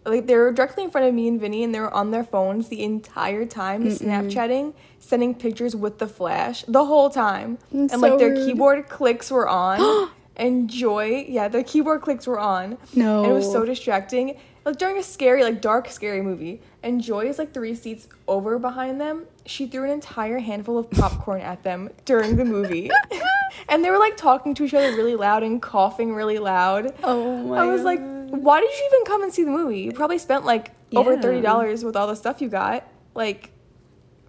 Like 0.04 0.26
they 0.26 0.36
were 0.36 0.52
directly 0.52 0.86
in 0.86 0.90
front 0.90 1.06
of 1.06 1.14
me 1.14 1.28
and 1.28 1.40
Vinny, 1.40 1.64
and 1.64 1.76
they 1.76 1.82
were 1.82 1.94
on 1.94 2.10
their 2.10 2.24
phones 2.24 2.70
the 2.70 2.82
entire 2.82 3.46
time, 3.46 3.88
Snapchatting, 3.90 4.74
sending 4.98 5.36
pictures 5.36 5.76
with 5.76 6.00
the 6.00 6.08
flash 6.08 6.64
the 6.68 6.86
whole 6.86 7.12
time, 7.12 7.60
and 7.72 7.90
That's 7.90 8.02
like 8.02 8.18
their 8.18 8.32
rude. 8.32 8.48
keyboard 8.48 8.90
clicks 8.90 9.30
were 9.30 9.48
on. 9.48 10.10
and 10.38 10.70
Joy, 10.70 11.26
yeah, 11.28 11.48
their 11.48 11.64
keyboard 11.64 12.02
clicks 12.02 12.28
were 12.28 12.40
on. 12.40 12.78
No. 12.94 13.24
and 13.24 13.32
it 13.32 13.34
was 13.34 13.52
so 13.52 13.66
distracting. 13.66 14.38
Like 14.66 14.78
during 14.78 14.98
a 14.98 15.04
scary, 15.04 15.44
like 15.44 15.62
dark, 15.62 15.90
scary 15.90 16.22
movie, 16.22 16.62
and 16.82 17.00
Joy 17.02 17.28
is 17.28 17.38
like 17.38 17.54
three 17.54 17.76
seats 17.76 18.08
over 18.28 18.58
behind 18.58 19.00
them. 19.00 19.26
She 19.46 19.68
threw 19.68 19.84
an 19.84 19.92
entire 19.92 20.40
handful 20.40 20.80
of 20.80 20.90
popcorn 20.90 21.42
at 21.42 21.62
them 21.62 21.92
during 22.06 22.36
the 22.36 22.46
movie, 22.46 22.90
and 23.70 23.84
they 23.86 23.92
were 23.92 24.00
like 24.00 24.18
talking 24.18 24.56
to 24.56 24.64
each 24.64 24.74
other 24.74 24.90
really 24.96 25.16
loud 25.16 25.44
and 25.44 25.62
coughing 25.62 26.16
really 26.16 26.40
loud. 26.40 26.96
Oh 27.04 27.44
my 27.44 27.60
I 27.60 27.66
was 27.68 27.84
like, 27.84 28.00
why 28.30 28.60
did 28.60 28.72
you 28.72 28.90
even 28.92 29.06
come 29.06 29.22
and 29.22 29.32
see 29.32 29.44
the 29.44 29.52
movie? 29.52 29.82
You 29.82 29.92
probably 29.92 30.18
spent 30.18 30.46
like 30.46 30.72
over 30.96 31.16
thirty 31.22 31.42
dollars 31.42 31.84
with 31.84 31.96
all 31.96 32.08
the 32.08 32.16
stuff 32.16 32.42
you 32.42 32.50
got. 32.50 32.88
Like, 33.14 33.52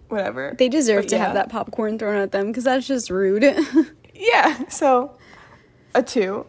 whatever. 0.07 0.55
They 0.57 0.69
deserve 0.69 1.03
But 1.03 1.09
to 1.09 1.17
have 1.17 1.33
that 1.33 1.49
popcorn 1.49 1.97
thrown 1.97 2.15
at 2.15 2.31
them 2.31 2.47
because 2.47 2.63
that's 2.65 2.85
just 2.87 3.09
rude. 3.09 3.43
Yeah. 4.19 4.67
So, 4.69 5.15
a 5.97 6.03
two. 6.03 6.45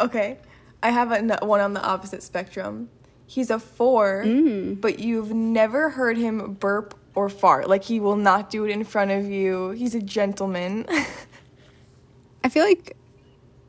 okay, 0.00 0.38
I 0.82 0.90
have 0.90 1.12
a, 1.12 1.44
one 1.44 1.60
on 1.60 1.74
the 1.74 1.82
opposite 1.82 2.22
spectrum. 2.22 2.88
He's 3.26 3.50
a 3.50 3.58
four, 3.58 4.22
Mm. 4.24 4.80
but 4.80 4.98
you've 4.98 5.32
never 5.34 5.90
heard 5.90 6.16
him 6.16 6.54
burp 6.54 6.94
or 7.14 7.28
fart. 7.28 7.68
Like 7.68 7.84
he 7.84 8.00
will 8.00 8.16
not 8.16 8.48
do 8.48 8.64
it 8.64 8.70
in 8.70 8.84
front 8.84 9.10
of 9.10 9.26
you. 9.28 9.70
He's 9.70 9.94
a 9.94 10.00
gentleman. 10.00 10.86
I 12.44 12.48
feel 12.48 12.64
like 12.64 12.96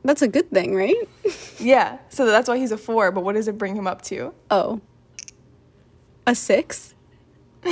that's 0.02 0.22
a 0.22 0.28
good 0.28 0.50
thing, 0.50 0.74
right? 0.74 0.96
yeah. 1.58 1.98
So 2.08 2.24
that's 2.24 2.48
why 2.48 2.56
he's 2.56 2.72
a 2.72 2.78
four. 2.78 3.12
But 3.12 3.22
what 3.22 3.34
does 3.34 3.48
it 3.48 3.58
bring 3.58 3.76
him 3.76 3.86
up 3.86 4.00
to? 4.02 4.32
Oh. 4.50 4.80
A 6.26 6.34
six? 6.34 6.94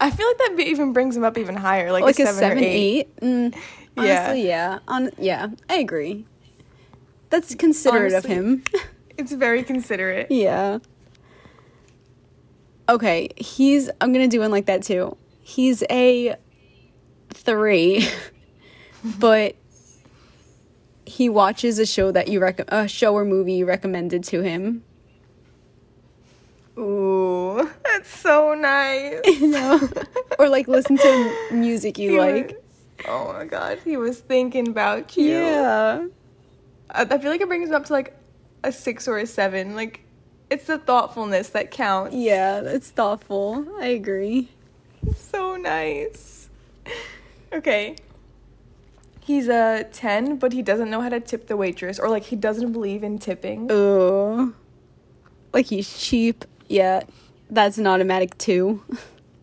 I 0.00 0.10
feel 0.10 0.26
like 0.28 0.38
that 0.38 0.54
even 0.60 0.92
brings 0.92 1.16
him 1.16 1.24
up 1.24 1.36
even 1.38 1.56
higher, 1.56 1.90
like, 1.92 2.04
Like 2.04 2.18
a 2.18 2.22
a 2.22 2.26
seven, 2.26 2.38
seven, 2.40 2.58
or 2.58 2.60
eight. 2.66 3.08
eight? 3.10 3.16
Mm, 3.20 3.54
Yeah. 3.96 4.02
honestly, 4.22 4.46
yeah. 4.46 4.78
On 4.88 5.10
yeah, 5.18 5.48
I 5.68 5.74
agree. 5.76 6.24
That's 7.30 7.54
considerate 7.54 8.12
Honestly. 8.12 8.30
of 8.32 8.36
him. 8.44 8.64
It's 9.18 9.32
very 9.32 9.64
considerate. 9.64 10.30
yeah. 10.30 10.78
Okay, 12.88 13.28
he's 13.36 13.90
I'm 14.00 14.12
gonna 14.12 14.28
do 14.28 14.40
one 14.40 14.50
like 14.52 14.66
that 14.66 14.82
too. 14.84 15.16
He's 15.42 15.82
a 15.90 16.36
three, 17.34 18.08
but 19.18 19.56
he 21.04 21.28
watches 21.28 21.78
a 21.80 21.86
show 21.86 22.12
that 22.12 22.28
you 22.28 22.38
rec 22.40 22.60
a 22.72 22.86
show 22.86 23.12
or 23.14 23.24
movie 23.24 23.54
you 23.54 23.66
recommended 23.66 24.22
to 24.24 24.40
him. 24.42 24.84
Ooh, 26.78 27.68
that's 27.84 28.08
so 28.08 28.54
nice. 28.54 29.20
You 29.26 29.48
know, 29.48 29.88
or 30.38 30.48
like 30.48 30.68
listen 30.68 30.96
to 30.96 31.34
music 31.52 31.98
you 31.98 32.10
He 32.12 32.18
like. 32.18 32.46
was- 32.48 33.06
oh 33.08 33.32
my 33.32 33.44
god, 33.44 33.78
he 33.84 33.96
was 33.96 34.18
thinking 34.20 34.68
about 34.68 35.16
you. 35.16 35.28
Yeah. 35.36 36.06
I, 36.90 37.02
I 37.02 37.18
feel 37.18 37.30
like 37.30 37.40
it 37.40 37.48
brings 37.48 37.68
him 37.68 37.74
up 37.74 37.84
to 37.86 37.92
like 37.92 38.14
a 38.64 38.72
six 38.72 39.06
or 39.08 39.18
a 39.18 39.26
seven. 39.26 39.74
Like, 39.76 40.00
it's 40.50 40.64
the 40.66 40.78
thoughtfulness 40.78 41.50
that 41.50 41.70
counts. 41.70 42.14
Yeah, 42.14 42.60
it's 42.60 42.90
thoughtful. 42.90 43.66
I 43.80 43.86
agree. 43.88 44.48
So 45.16 45.56
nice. 45.56 46.48
Okay. 47.52 47.96
He's 49.20 49.48
a 49.48 49.84
10, 49.92 50.36
but 50.38 50.52
he 50.54 50.62
doesn't 50.62 50.88
know 50.90 51.02
how 51.02 51.10
to 51.10 51.20
tip 51.20 51.48
the 51.48 51.56
waitress, 51.56 51.98
or 51.98 52.08
like 52.08 52.24
he 52.24 52.36
doesn't 52.36 52.72
believe 52.72 53.04
in 53.04 53.18
tipping. 53.18 53.68
Oh. 53.70 54.54
Like 55.52 55.66
he's 55.66 55.98
cheap. 55.98 56.44
Yeah. 56.68 57.02
That's 57.50 57.78
an 57.78 57.86
automatic 57.86 58.36
two. 58.38 58.82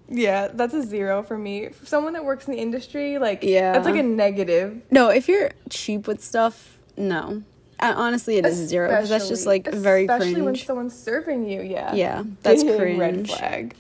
Yeah, 0.07 0.49
that's 0.49 0.73
a 0.75 0.83
zero 0.83 1.23
for 1.23 1.37
me. 1.37 1.69
For 1.69 1.85
someone 1.87 2.13
that 2.13 2.23
works 2.23 2.47
in 2.47 2.53
the 2.53 2.59
industry, 2.59 3.17
like, 3.17 3.41
Yeah. 3.43 3.73
that's 3.73 3.85
like 3.85 3.95
a 3.95 4.03
negative. 4.03 4.81
No, 4.91 5.09
if 5.09 5.27
you're 5.27 5.49
cheap 5.69 6.07
with 6.07 6.23
stuff, 6.23 6.77
no. 6.95 7.41
Uh, 7.79 7.93
honestly, 7.97 8.37
it 8.37 8.45
is 8.45 8.59
a 8.59 8.67
zero 8.67 8.89
because 8.89 9.09
that's 9.09 9.27
just 9.27 9.45
like 9.47 9.65
Especially- 9.67 9.83
very 9.83 10.03
Especially 10.05 10.41
when 10.43 10.55
someone's 10.55 10.93
serving 10.97 11.49
you, 11.49 11.61
yeah. 11.61 11.93
Yeah, 11.95 12.23
that's 12.43 12.63
Big 12.63 12.79
Red 12.99 13.27
flag. 13.27 13.75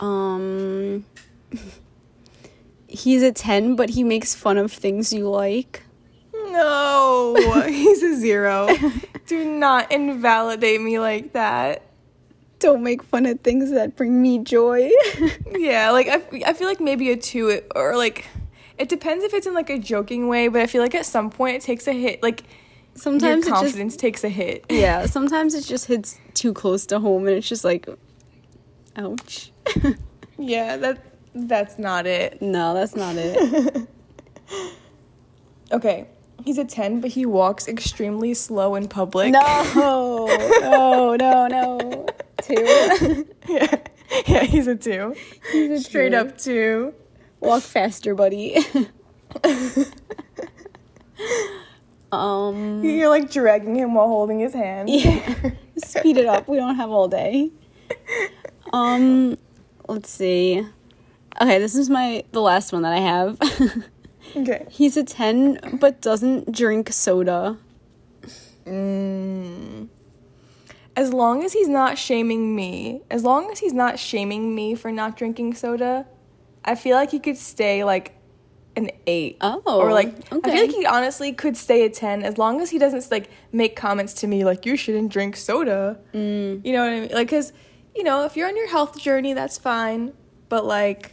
Um, 0.00 1.04
he's 2.86 3.22
a 3.22 3.32
ten, 3.32 3.74
but 3.76 3.90
he 3.90 4.04
makes 4.04 4.34
fun 4.34 4.58
of 4.58 4.70
things 4.72 5.12
you 5.12 5.28
like. 5.28 5.82
No, 6.34 7.34
he's 7.68 8.02
a 8.02 8.14
zero. 8.16 8.68
Do 9.26 9.44
not 9.44 9.90
invalidate 9.92 10.80
me 10.80 10.98
like 10.98 11.32
that. 11.32 11.82
Don't 12.58 12.82
make 12.82 13.02
fun 13.02 13.26
of 13.26 13.40
things 13.40 13.70
that 13.72 13.96
bring 13.96 14.20
me 14.22 14.38
joy. 14.38 14.90
Yeah, 15.58 15.90
like 15.90 16.06
I, 16.08 16.22
I 16.46 16.52
feel 16.52 16.68
like 16.68 16.80
maybe 16.80 17.10
a 17.10 17.16
two 17.16 17.62
or 17.74 17.96
like 17.96 18.26
it 18.78 18.88
depends 18.88 19.24
if 19.24 19.32
it's 19.34 19.46
in 19.46 19.54
like 19.54 19.70
a 19.70 19.78
joking 19.78 20.28
way, 20.28 20.48
but 20.48 20.60
I 20.60 20.66
feel 20.66 20.82
like 20.82 20.94
at 20.94 21.06
some 21.06 21.30
point 21.30 21.56
it 21.56 21.62
takes 21.62 21.86
a 21.88 21.92
hit. 21.92 22.22
Like 22.22 22.44
sometimes 22.94 23.22
your 23.22 23.32
it 23.32 23.40
just 23.58 23.62
confidence 23.62 23.96
takes 23.96 24.22
a 24.24 24.28
hit. 24.28 24.64
yeah. 24.70 25.06
Sometimes 25.06 25.54
it 25.54 25.62
just 25.64 25.86
hits 25.86 26.18
too 26.34 26.52
close 26.52 26.86
to 26.86 27.00
home, 27.00 27.26
and 27.26 27.36
it's 27.36 27.48
just 27.48 27.64
like, 27.64 27.88
ouch. 28.96 29.50
Yeah, 30.38 30.76
that 30.76 31.02
that's 31.34 31.78
not 31.78 32.06
it. 32.06 32.42
no, 32.42 32.74
that's 32.74 32.94
not 32.94 33.16
it. 33.16 33.88
Okay, 35.72 36.06
he's 36.46 36.56
a 36.56 36.64
ten, 36.64 37.00
but 37.02 37.10
he 37.10 37.26
walks 37.26 37.68
extremely 37.68 38.32
slow 38.32 38.74
in 38.76 38.88
public. 38.88 39.32
No, 39.32 40.26
no, 40.60 41.16
no, 41.16 41.46
no. 41.48 42.06
Two. 42.40 43.26
yeah, 43.48 43.76
yeah, 44.26 44.44
he's 44.44 44.66
a 44.66 44.76
two. 44.76 45.14
He's 45.52 45.70
a 45.70 45.80
Straight 45.84 46.10
two. 46.10 46.16
up 46.16 46.38
two. 46.38 46.94
Walk 47.40 47.62
faster, 47.62 48.14
buddy. 48.14 48.56
um, 52.12 52.82
You're 52.82 53.08
like 53.10 53.30
dragging 53.30 53.76
him 53.76 53.94
while 53.94 54.08
holding 54.08 54.40
his 54.40 54.54
hand. 54.54 54.88
yeah. 54.88 55.50
Speed 55.76 56.16
it 56.16 56.26
up. 56.26 56.48
We 56.48 56.56
don't 56.56 56.76
have 56.76 56.90
all 56.90 57.08
day. 57.08 57.50
Um, 58.72 59.36
let's 59.88 60.08
see. 60.10 60.66
Okay, 61.40 61.58
this 61.58 61.74
is 61.74 61.90
my 61.90 62.24
the 62.32 62.40
last 62.40 62.72
one 62.72 62.82
that 62.82 62.92
I 62.94 63.00
have. 63.00 63.38
Okay. 64.36 64.66
He's 64.68 64.96
a 64.96 65.04
10 65.04 65.78
but 65.80 66.00
doesn't 66.00 66.52
drink 66.52 66.92
soda. 66.92 67.56
Mm. 68.66 69.88
As 70.94 71.12
long 71.12 71.44
as 71.44 71.52
he's 71.52 71.68
not 71.68 71.98
shaming 71.98 72.54
me, 72.54 73.02
as 73.10 73.22
long 73.24 73.50
as 73.50 73.58
he's 73.58 73.72
not 73.72 73.98
shaming 73.98 74.54
me 74.54 74.74
for 74.74 74.90
not 74.90 75.16
drinking 75.16 75.54
soda, 75.54 76.06
I 76.64 76.74
feel 76.74 76.96
like 76.96 77.10
he 77.10 77.18
could 77.18 77.36
stay 77.36 77.84
like 77.84 78.14
an 78.76 78.90
eight. 79.06 79.38
Oh, 79.40 79.62
or 79.66 79.92
like 79.92 80.14
I 80.30 80.40
feel 80.50 80.66
like 80.66 80.74
he 80.74 80.84
honestly 80.84 81.32
could 81.32 81.56
stay 81.56 81.84
a 81.84 81.90
ten 81.90 82.22
as 82.22 82.38
long 82.38 82.60
as 82.60 82.70
he 82.70 82.78
doesn't 82.78 83.10
like 83.10 83.30
make 83.52 83.74
comments 83.76 84.12
to 84.14 84.26
me 84.26 84.44
like 84.44 84.66
you 84.66 84.76
shouldn't 84.76 85.10
drink 85.10 85.36
soda. 85.36 85.98
Mm. 86.12 86.64
You 86.64 86.72
know 86.72 86.84
what 86.84 86.92
I 86.92 87.00
mean? 87.00 87.10
Like, 87.12 87.30
cause 87.30 87.52
you 87.94 88.02
know 88.02 88.24
if 88.24 88.36
you're 88.36 88.48
on 88.48 88.56
your 88.56 88.68
health 88.68 88.98
journey, 89.00 89.32
that's 89.32 89.56
fine. 89.58 90.12
But 90.48 90.64
like, 90.64 91.12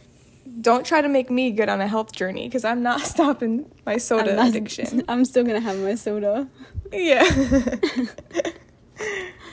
don't 0.60 0.84
try 0.86 1.00
to 1.00 1.08
make 1.08 1.30
me 1.30 1.50
good 1.50 1.68
on 1.68 1.80
a 1.80 1.88
health 1.88 2.12
journey 2.12 2.46
because 2.48 2.64
I'm 2.64 2.82
not 2.82 3.00
stopping 3.12 3.70
my 3.86 3.96
soda 3.96 4.30
I'm 4.30 4.36
not- 4.36 4.48
addiction. 4.48 5.02
I'm 5.08 5.24
still 5.24 5.44
gonna 5.44 5.60
have 5.60 5.78
my 5.78 5.94
soda. 5.94 6.48
Yeah. 6.92 7.24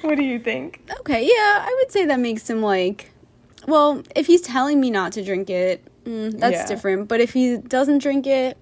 what 0.02 0.16
do 0.16 0.24
you 0.24 0.40
think? 0.40 0.82
Okay, 1.02 1.24
yeah, 1.24 1.66
I 1.66 1.76
would 1.80 1.92
say 1.92 2.06
that 2.06 2.20
makes 2.20 2.50
him 2.50 2.62
like. 2.62 3.12
Well, 3.68 4.02
if 4.16 4.26
he's 4.28 4.42
telling 4.42 4.80
me 4.80 4.90
not 4.90 5.12
to 5.14 5.24
drink 5.24 5.50
it, 5.50 5.84
mm, 6.06 6.38
that's 6.40 6.54
Yeah. 6.56 6.68
different. 6.68 7.08
But 7.08 7.22
if 7.22 7.34
he 7.34 7.58
doesn't 7.58 8.00
drink 8.00 8.26
it, 8.26 8.58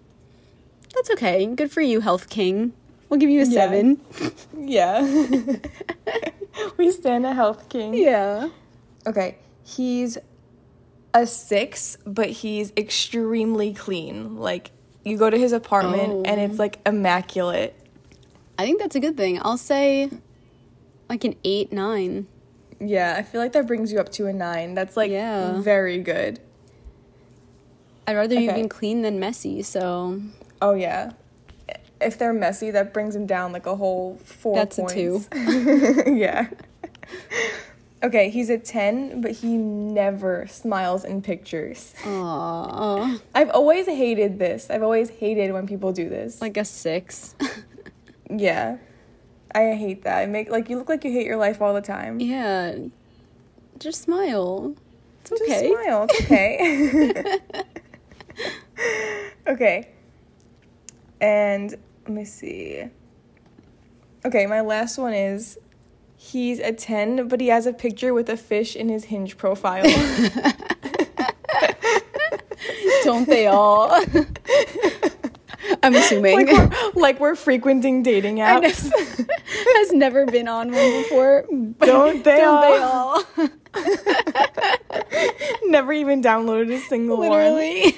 that's 0.94 1.10
okay. 1.12 1.46
Good 1.46 1.72
for 1.72 1.82
you, 1.82 2.02
Health 2.02 2.30
King. 2.30 2.74
We'll 3.08 3.20
give 3.20 3.30
you 3.30 3.42
a 3.42 3.46
Yeah. 3.46 3.54
seven. 3.54 4.02
Yeah. 4.58 5.02
we 6.78 6.92
stand 6.92 7.26
a 7.26 7.34
health 7.34 7.70
king. 7.70 7.94
Yeah. 7.94 8.50
Okay. 9.08 9.38
He's 9.64 10.18
a 11.14 11.26
six, 11.26 11.98
but 12.06 12.30
he's 12.30 12.72
extremely 12.78 13.74
clean. 13.74 14.38
Like, 14.38 14.72
you 15.04 15.18
go 15.18 15.30
to 15.30 15.38
his 15.38 15.52
apartment 15.52 16.28
and 16.28 16.40
Oh. 16.40 16.44
it's 16.44 16.60
like 16.60 16.80
immaculate. 16.86 17.76
I 18.58 18.66
think 18.66 18.80
that's 18.80 18.96
a 18.96 19.00
good 19.00 19.16
thing. 19.18 19.40
I'll 19.42 19.58
say 19.58 20.10
like 21.10 21.24
an 21.24 21.36
eight, 21.44 21.72
nine. 21.74 22.28
Yeah, 22.80 23.16
I 23.18 23.24
feel 23.24 23.42
like 23.42 23.54
that 23.54 23.66
brings 23.68 23.92
you 23.92 24.00
up 24.00 24.10
to 24.14 24.28
a 24.28 24.34
nine. 24.34 24.74
That's 24.76 24.96
like 24.96 25.10
Yeah. 25.12 25.60
very 25.62 25.98
good. 26.00 26.40
I'd 28.08 28.16
rather 28.16 28.36
you 28.40 28.50
Okay. 28.52 28.62
be 28.64 28.68
clean 28.68 29.02
than 29.02 29.20
messy, 29.20 29.62
so 29.64 30.22
Oh, 30.62 30.74
yeah. 30.74 31.12
If 32.02 32.18
they're 32.18 32.34
messy, 32.34 32.72
that 32.72 32.94
brings 32.94 33.16
him 33.16 33.26
down 33.26 33.52
like 33.52 33.66
a 33.66 33.76
whole 33.76 34.18
four 34.24 34.56
That's 34.56 34.78
a 34.78 34.82
points. 34.84 34.94
two. 34.94 35.24
yeah. 36.16 36.48
Okay, 38.02 38.30
he's 38.30 38.50
a 38.50 38.58
10, 38.58 39.20
but 39.20 39.32
he 39.32 39.58
never 39.58 40.48
smiles 40.48 41.04
in 41.04 41.22
pictures. 41.22 41.94
Aww. 42.04 43.20
I've 43.36 43.50
always 43.50 43.88
hated 43.88 44.40
this. 44.40 44.70
I've 44.70 44.84
always 44.84 45.10
hated 45.10 45.52
when 45.52 45.68
people 45.68 45.92
do 45.92 46.08
this. 46.08 46.42
Like 46.42 46.56
a 46.56 46.64
six. 46.64 47.36
yeah. 48.30 48.78
I 49.54 49.74
hate 49.74 50.04
that. 50.04 50.20
I 50.20 50.26
make 50.28 50.50
like 50.50 50.70
you 50.70 50.78
look 50.78 50.88
like 50.88 51.04
you 51.04 51.12
hate 51.12 51.26
your 51.26 51.38
life 51.38 51.62
all 51.62 51.74
the 51.74 51.82
time. 51.82 52.20
yeah. 52.20 52.76
Just 53.80 54.02
smile. 54.04 54.76
It's 55.22 55.32
okay. 55.32 55.48
Just 55.48 55.84
smile. 55.84 56.08
It's 56.10 56.22
okay. 56.22 57.40
okay. 59.48 59.90
And 61.22 61.72
let 62.04 62.10
me 62.10 62.26
see. 62.26 62.86
Okay, 64.26 64.46
my 64.46 64.62
last 64.62 64.98
one 64.98 65.14
is 65.14 65.58
he's 66.22 66.60
a 66.60 66.74
10, 66.74 67.30
but 67.30 67.40
he 67.40 67.48
has 67.48 67.66
a 67.66 67.72
picture 67.74 68.14
with 68.14 68.30
a 68.30 68.36
fish 68.38 68.76
in 68.76 68.90
his 68.90 69.06
hinge 69.06 69.38
profile. 69.38 69.84
Don't 73.04 73.26
they 73.28 73.48
all? 73.48 73.90
I'm 75.82 75.96
assuming. 75.96 76.36
like, 76.36 76.48
we're, 76.48 76.70
like 77.02 77.20
we're 77.20 77.36
frequenting 77.36 78.04
dating 78.04 78.38
apps. 78.38 78.92
Has 79.78 79.94
never 79.94 80.26
been 80.26 80.48
on 80.50 80.72
one 80.72 80.92
before. 81.04 81.46
Don't 81.80 82.24
they 82.24 82.38
Don't 82.38 82.84
all? 82.84 83.24
they 83.36 83.44
all? 83.44 83.50
Never 85.70 85.94
even 85.94 86.22
downloaded 86.22 86.74
a 86.74 86.80
single 86.80 87.18
one. 87.18 87.30
Literally. 87.30 87.96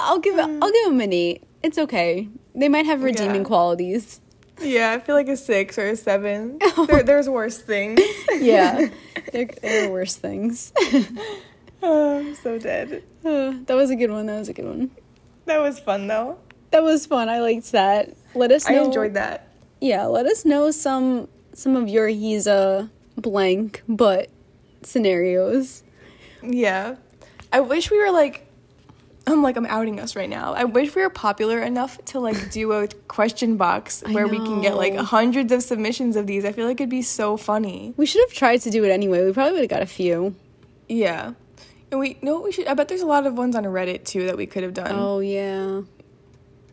I'll 0.00 0.18
give 0.18 0.38
I'll 0.38 0.72
give 0.72 0.84
them 0.86 1.00
an 1.00 1.12
eight. 1.12 1.44
It's 1.62 1.78
okay. 1.78 2.28
They 2.54 2.68
might 2.68 2.86
have 2.86 3.02
redeeming 3.02 3.42
Yeah. 3.42 3.46
qualities. 3.46 4.20
Yeah, 4.64 4.92
I 4.92 4.98
feel 5.00 5.14
like 5.14 5.28
a 5.28 5.36
six 5.36 5.78
or 5.78 5.86
a 5.86 5.96
seven. 5.96 6.58
there, 6.86 7.02
there's 7.02 7.28
worse 7.28 7.58
things. 7.58 8.00
Yeah, 8.32 8.88
there, 9.32 9.46
there 9.62 9.88
are 9.88 9.92
worse 9.92 10.16
things. 10.16 10.72
oh, 11.82 12.18
I'm 12.18 12.34
so 12.36 12.58
dead. 12.58 13.02
Uh, 13.24 13.54
that 13.66 13.74
was 13.74 13.90
a 13.90 13.96
good 13.96 14.10
one. 14.10 14.26
That 14.26 14.38
was 14.38 14.48
a 14.48 14.52
good 14.52 14.66
one. 14.66 14.90
That 15.46 15.60
was 15.60 15.78
fun 15.78 16.06
though. 16.06 16.38
That 16.70 16.82
was 16.82 17.06
fun. 17.06 17.28
I 17.28 17.40
liked 17.40 17.72
that. 17.72 18.16
Let 18.34 18.50
us 18.50 18.68
I 18.68 18.74
know. 18.74 18.86
enjoyed 18.86 19.14
that. 19.14 19.48
Yeah, 19.80 20.06
let 20.06 20.26
us 20.26 20.44
know 20.44 20.70
some 20.70 21.28
some 21.52 21.76
of 21.76 21.88
your 21.88 22.08
he's 22.08 22.46
a 22.46 22.90
blank 23.16 23.82
but 23.88 24.30
scenarios. 24.82 25.82
Yeah. 26.42 26.96
I 27.52 27.60
wish 27.60 27.90
we 27.90 27.98
were 27.98 28.10
like 28.10 28.46
I'm 29.26 29.42
like 29.42 29.56
I'm 29.56 29.66
outing 29.66 30.00
us 30.00 30.16
right 30.16 30.28
now. 30.28 30.52
I 30.54 30.64
wish 30.64 30.94
we 30.94 31.02
were 31.02 31.08
popular 31.10 31.60
enough 31.60 32.02
to 32.06 32.20
like 32.20 32.50
do 32.50 32.72
a 32.72 32.88
question 33.08 33.56
box 33.56 34.02
where 34.10 34.26
we 34.26 34.36
can 34.36 34.60
get 34.60 34.76
like 34.76 34.94
hundreds 34.96 35.50
of 35.50 35.62
submissions 35.62 36.16
of 36.16 36.26
these. 36.26 36.44
I 36.44 36.52
feel 36.52 36.66
like 36.66 36.78
it'd 36.80 36.90
be 36.90 37.02
so 37.02 37.36
funny. 37.36 37.94
We 37.96 38.04
should 38.06 38.22
have 38.28 38.36
tried 38.36 38.60
to 38.62 38.70
do 38.70 38.84
it 38.84 38.90
anyway. 38.90 39.24
We 39.24 39.32
probably 39.32 39.52
would 39.52 39.60
have 39.62 39.70
got 39.70 39.82
a 39.82 39.86
few. 39.86 40.34
Yeah. 40.88 41.32
And 41.90 42.00
we 42.00 42.18
know 42.20 42.34
what 42.34 42.44
we 42.44 42.52
should 42.52 42.66
I 42.66 42.74
bet 42.74 42.88
there's 42.88 43.00
a 43.00 43.06
lot 43.06 43.26
of 43.26 43.38
ones 43.38 43.56
on 43.56 43.64
Reddit 43.64 44.04
too 44.04 44.26
that 44.26 44.36
we 44.36 44.44
could 44.46 44.62
have 44.62 44.74
done 44.74 44.92
Oh 44.92 45.20
yeah. 45.20 45.80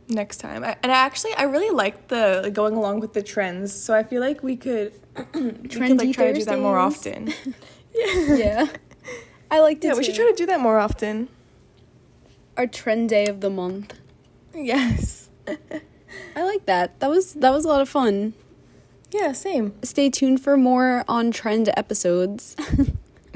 next 0.10 0.38
time. 0.38 0.64
I, 0.66 0.76
and 0.84 0.92
I 0.92 0.96
actually 0.96 1.34
I 1.36 1.44
really 1.44 1.74
like 1.74 2.10
the 2.10 2.42
like, 2.44 2.54
going 2.54 2.76
along 2.76 3.00
with 3.00 3.14
the 3.14 3.24
trends. 3.24 3.74
So 3.74 3.94
I 3.94 4.04
feel 4.04 4.20
like 4.20 4.44
we 4.44 4.58
could 4.58 4.94
we 5.34 5.42
could 5.70 5.98
like 5.98 6.12
try 6.14 6.32
to 6.32 6.34
do 6.34 6.44
that 6.46 6.60
more 6.60 6.78
often. 6.78 7.34
yeah. 7.96 8.36
Yeah. 8.36 8.68
I 9.50 9.60
like 9.60 9.78
it. 9.78 9.84
Yeah, 9.86 9.94
we 9.96 10.04
should 10.04 10.16
try 10.16 10.26
to 10.30 10.36
do 10.36 10.46
that 10.48 10.60
more 10.60 10.80
often. 10.80 11.30
Our 12.58 12.68
trend 12.68 13.10
day 13.10 13.28
of 13.28 13.42
the 13.42 13.50
month. 13.50 13.94
Yes. 14.54 15.30
I 16.36 16.44
like 16.44 16.66
that. 16.66 17.00
That 17.00 17.10
was 17.10 17.34
that 17.36 17.52
was 17.52 17.66
a 17.66 17.68
lot 17.68 17.82
of 17.82 17.90
fun. 17.90 18.34
Yeah, 19.12 19.34
same. 19.34 19.74
Stay 19.84 20.10
tuned 20.10 20.42
for 20.42 20.56
more 20.58 21.04
on 21.08 21.32
trend 21.32 21.70
episodes. 21.76 22.56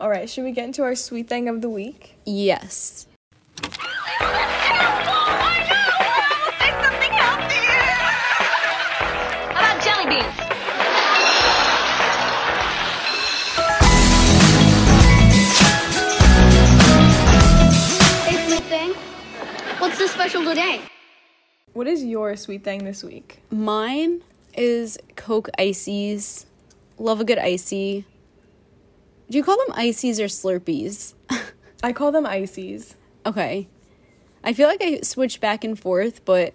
All 0.00 0.08
right, 0.08 0.28
should 0.28 0.44
we 0.44 0.52
get 0.52 0.64
into 0.64 0.82
our 0.82 0.94
sweet 0.94 1.28
thing 1.28 1.48
of 1.48 1.60
the 1.60 1.68
week? 1.68 2.16
yes. 2.24 3.06
So 20.00 20.06
special 20.06 20.42
today? 20.42 20.80
What 21.74 21.86
is 21.86 22.02
your 22.02 22.34
sweet 22.34 22.64
thing 22.64 22.84
this 22.86 23.04
week? 23.04 23.42
Mine 23.50 24.22
is 24.54 24.98
Coke 25.14 25.50
Ices. 25.58 26.46
Love 26.96 27.20
a 27.20 27.24
good 27.24 27.36
icy. 27.36 28.06
Do 29.28 29.36
you 29.36 29.44
call 29.44 29.58
them 29.58 29.74
ices 29.76 30.18
or 30.18 30.24
Slurpees? 30.24 31.12
I 31.82 31.92
call 31.92 32.12
them 32.12 32.24
ices. 32.24 32.94
okay. 33.26 33.68
I 34.42 34.54
feel 34.54 34.68
like 34.68 34.80
I 34.80 35.02
switch 35.02 35.38
back 35.38 35.64
and 35.64 35.78
forth, 35.78 36.24
but 36.24 36.54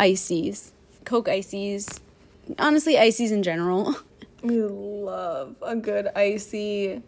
ices. 0.00 0.72
Coke 1.04 1.28
ices. 1.28 2.00
Honestly, 2.58 2.98
ices 2.98 3.30
in 3.30 3.42
general. 3.42 3.94
We 4.42 4.62
love 4.62 5.56
a 5.60 5.76
good 5.76 6.08
icy. 6.14 7.02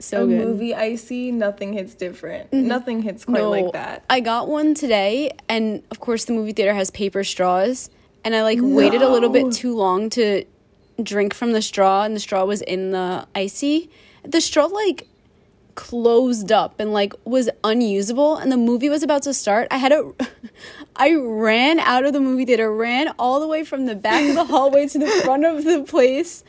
So 0.00 0.24
a 0.24 0.26
good. 0.26 0.40
Mm-hmm. 0.40 0.48
movie 0.48 0.74
icy, 0.74 1.32
nothing 1.32 1.72
hits 1.72 1.94
different. 1.94 2.52
Nothing 2.52 3.02
hits 3.02 3.24
quite 3.24 3.42
like 3.42 3.72
that. 3.72 4.04
I 4.10 4.20
got 4.20 4.48
one 4.48 4.74
today, 4.74 5.32
and 5.48 5.82
of 5.90 6.00
course, 6.00 6.24
the 6.24 6.32
movie 6.32 6.52
theater 6.52 6.74
has 6.74 6.90
paper 6.90 7.24
straws. 7.24 7.90
And 8.22 8.34
I 8.34 8.42
like 8.42 8.58
waited 8.60 9.00
a 9.00 9.08
little 9.08 9.30
bit 9.30 9.50
too 9.52 9.74
long 9.74 10.10
to 10.10 10.44
drink 11.02 11.32
from 11.32 11.52
the 11.52 11.62
straw, 11.62 12.04
and 12.04 12.14
the 12.14 12.20
straw 12.20 12.44
was 12.44 12.60
in 12.62 12.90
the 12.90 13.26
icy. 13.34 13.90
The 14.24 14.40
straw 14.40 14.66
like 14.66 15.08
closed 15.74 16.52
up 16.52 16.78
and 16.78 16.92
like 16.92 17.14
was 17.24 17.48
unusable, 17.64 18.36
and 18.36 18.52
the 18.52 18.56
movie 18.58 18.90
was 18.90 19.02
about 19.02 19.22
to 19.22 19.32
start. 19.32 19.68
I 19.70 19.78
had 19.78 19.92
a, 19.92 20.12
I 20.96 21.14
ran 21.14 21.80
out 21.80 22.04
of 22.04 22.12
the 22.12 22.20
movie 22.20 22.44
theater, 22.44 22.70
ran 22.74 23.14
all 23.18 23.40
the 23.40 23.48
way 23.48 23.64
from 23.64 23.86
the 23.86 23.94
back 23.94 24.28
of 24.28 24.34
the 24.34 24.44
hallway 24.44 24.86
to 24.88 24.98
the 24.98 25.06
front 25.24 25.46
of 25.46 25.64
the 25.64 25.82
place 25.82 26.44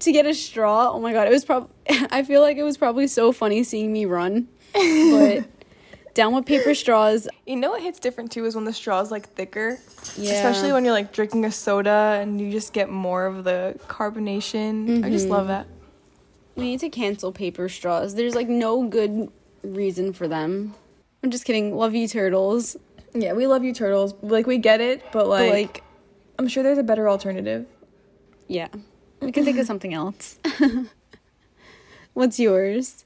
to 0.00 0.12
get 0.12 0.26
a 0.26 0.34
straw. 0.34 0.90
Oh 0.92 1.00
my 1.00 1.12
god, 1.12 1.26
it 1.26 1.30
was 1.30 1.44
probably. 1.44 1.70
I 2.10 2.22
feel 2.22 2.40
like 2.40 2.56
it 2.56 2.62
was 2.62 2.76
probably 2.76 3.06
so 3.06 3.32
funny 3.32 3.62
seeing 3.64 3.92
me 3.92 4.06
run, 4.06 4.48
but 4.72 5.44
down 6.14 6.34
with 6.34 6.46
paper 6.46 6.74
straws. 6.74 7.28
You 7.46 7.56
know 7.56 7.70
what 7.70 7.82
hits 7.82 7.98
different 7.98 8.32
too 8.32 8.44
is 8.44 8.54
when 8.54 8.64
the 8.64 8.72
straw 8.72 9.00
is 9.00 9.10
like 9.10 9.28
thicker. 9.30 9.78
Yeah. 10.16 10.32
Especially 10.32 10.72
when 10.72 10.84
you're 10.84 10.94
like 10.94 11.12
drinking 11.12 11.44
a 11.44 11.52
soda 11.52 12.18
and 12.20 12.40
you 12.40 12.50
just 12.50 12.72
get 12.72 12.88
more 12.88 13.26
of 13.26 13.44
the 13.44 13.78
carbonation. 13.88 15.04
I 15.04 15.10
just 15.10 15.24
mm-hmm. 15.24 15.34
love 15.34 15.48
that. 15.48 15.66
We 16.56 16.64
need 16.64 16.80
to 16.80 16.88
cancel 16.88 17.32
paper 17.32 17.68
straws. 17.68 18.14
There's 18.14 18.34
like 18.34 18.48
no 18.48 18.86
good 18.86 19.30
reason 19.62 20.12
for 20.12 20.28
them. 20.28 20.74
I'm 21.22 21.30
just 21.30 21.44
kidding. 21.44 21.74
Love 21.74 21.94
you, 21.94 22.06
turtles. 22.06 22.76
Yeah, 23.14 23.32
we 23.32 23.46
love 23.46 23.64
you 23.64 23.72
turtles. 23.72 24.14
Like 24.22 24.46
we 24.46 24.58
get 24.58 24.80
it, 24.80 25.02
but 25.12 25.26
like, 25.26 25.48
But 25.48 25.54
like, 25.54 25.82
I'm 26.38 26.48
sure 26.48 26.62
there's 26.62 26.78
a 26.78 26.82
better 26.82 27.08
alternative. 27.08 27.66
yeah, 28.46 28.68
we 29.24 29.32
can 29.32 29.44
think 29.44 29.58
of 29.58 29.66
something 29.66 29.94
else. 29.94 30.38
What's 32.14 32.38
yours? 32.38 33.04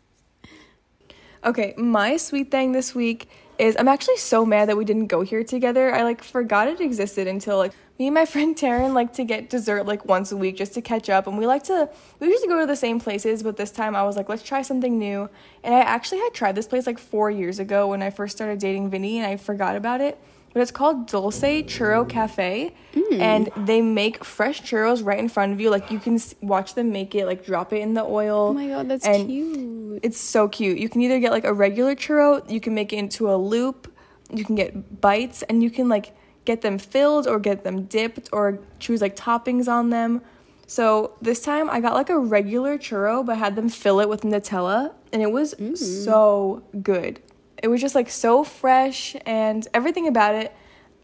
Okay, 1.44 1.74
my 1.78 2.16
sweet 2.16 2.50
thing 2.50 2.72
this 2.72 2.94
week 2.94 3.28
is 3.58 3.76
I'm 3.78 3.88
actually 3.88 4.16
so 4.16 4.44
mad 4.44 4.68
that 4.68 4.76
we 4.76 4.84
didn't 4.84 5.06
go 5.06 5.22
here 5.22 5.42
together. 5.42 5.94
I 5.94 6.02
like 6.02 6.22
forgot 6.22 6.68
it 6.68 6.80
existed 6.80 7.26
until 7.26 7.56
like 7.56 7.72
me 7.98 8.06
and 8.08 8.14
my 8.14 8.24
friend 8.32 8.56
Taryn 8.56 8.92
like 8.94 9.12
to 9.14 9.24
get 9.24 9.48
dessert 9.48 9.86
like 9.86 10.04
once 10.04 10.30
a 10.32 10.36
week 10.36 10.56
just 10.56 10.74
to 10.74 10.82
catch 10.82 11.08
up 11.08 11.26
and 11.26 11.38
we 11.38 11.46
like 11.46 11.64
to 11.64 11.88
we 12.20 12.28
usually 12.28 12.48
go 12.48 12.60
to 12.60 12.66
the 12.66 12.76
same 12.76 13.00
places, 13.00 13.42
but 13.42 13.56
this 13.56 13.70
time 13.70 13.96
I 13.96 14.02
was 14.02 14.16
like, 14.16 14.28
let's 14.28 14.42
try 14.42 14.62
something 14.62 14.98
new. 14.98 15.28
And 15.62 15.74
I 15.74 15.80
actually 15.80 16.18
had 16.18 16.34
tried 16.34 16.54
this 16.54 16.66
place 16.66 16.86
like 16.86 16.98
four 16.98 17.30
years 17.30 17.58
ago 17.58 17.88
when 17.88 18.02
I 18.02 18.10
first 18.10 18.36
started 18.36 18.58
dating 18.58 18.90
Vinny 18.90 19.18
and 19.18 19.26
I 19.26 19.36
forgot 19.36 19.76
about 19.76 20.00
it. 20.00 20.18
But 20.52 20.62
it's 20.62 20.70
called 20.70 21.06
Dulce 21.06 21.42
Churro 21.42 22.08
Cafe, 22.08 22.74
mm. 22.94 23.20
and 23.20 23.50
they 23.56 23.82
make 23.82 24.24
fresh 24.24 24.62
churros 24.62 25.04
right 25.04 25.18
in 25.18 25.28
front 25.28 25.52
of 25.52 25.60
you. 25.60 25.70
Like 25.70 25.90
you 25.90 25.98
can 25.98 26.18
watch 26.40 26.74
them 26.74 26.90
make 26.90 27.14
it, 27.14 27.26
like 27.26 27.44
drop 27.44 27.72
it 27.72 27.80
in 27.80 27.94
the 27.94 28.02
oil. 28.02 28.48
Oh 28.48 28.52
my 28.54 28.68
god, 28.68 28.88
that's 28.88 29.06
cute. 29.06 30.00
it's 30.02 30.18
so 30.18 30.48
cute. 30.48 30.78
You 30.78 30.88
can 30.88 31.02
either 31.02 31.20
get 31.20 31.32
like 31.32 31.44
a 31.44 31.52
regular 31.52 31.94
churro, 31.94 32.48
you 32.50 32.60
can 32.60 32.74
make 32.74 32.92
it 32.92 32.96
into 32.96 33.30
a 33.30 33.36
loop, 33.36 33.92
you 34.32 34.44
can 34.44 34.54
get 34.54 35.00
bites, 35.00 35.42
and 35.42 35.62
you 35.62 35.70
can 35.70 35.88
like 35.88 36.16
get 36.44 36.62
them 36.62 36.78
filled 36.78 37.26
or 37.26 37.38
get 37.38 37.62
them 37.62 37.84
dipped 37.84 38.30
or 38.32 38.58
choose 38.78 39.02
like 39.02 39.14
toppings 39.14 39.68
on 39.68 39.90
them. 39.90 40.22
So 40.66 41.12
this 41.22 41.40
time 41.40 41.70
I 41.70 41.80
got 41.80 41.94
like 41.94 42.10
a 42.10 42.18
regular 42.18 42.78
churro, 42.78 43.24
but 43.24 43.38
had 43.38 43.56
them 43.56 43.68
fill 43.68 44.00
it 44.00 44.08
with 44.08 44.22
Nutella, 44.22 44.92
and 45.12 45.22
it 45.22 45.30
was 45.30 45.54
mm. 45.54 45.76
so 45.76 46.62
good. 46.82 47.20
It 47.62 47.68
was 47.68 47.80
just 47.80 47.94
like 47.94 48.10
so 48.10 48.44
fresh, 48.44 49.16
and 49.26 49.66
everything 49.74 50.06
about 50.06 50.34
it, 50.34 50.54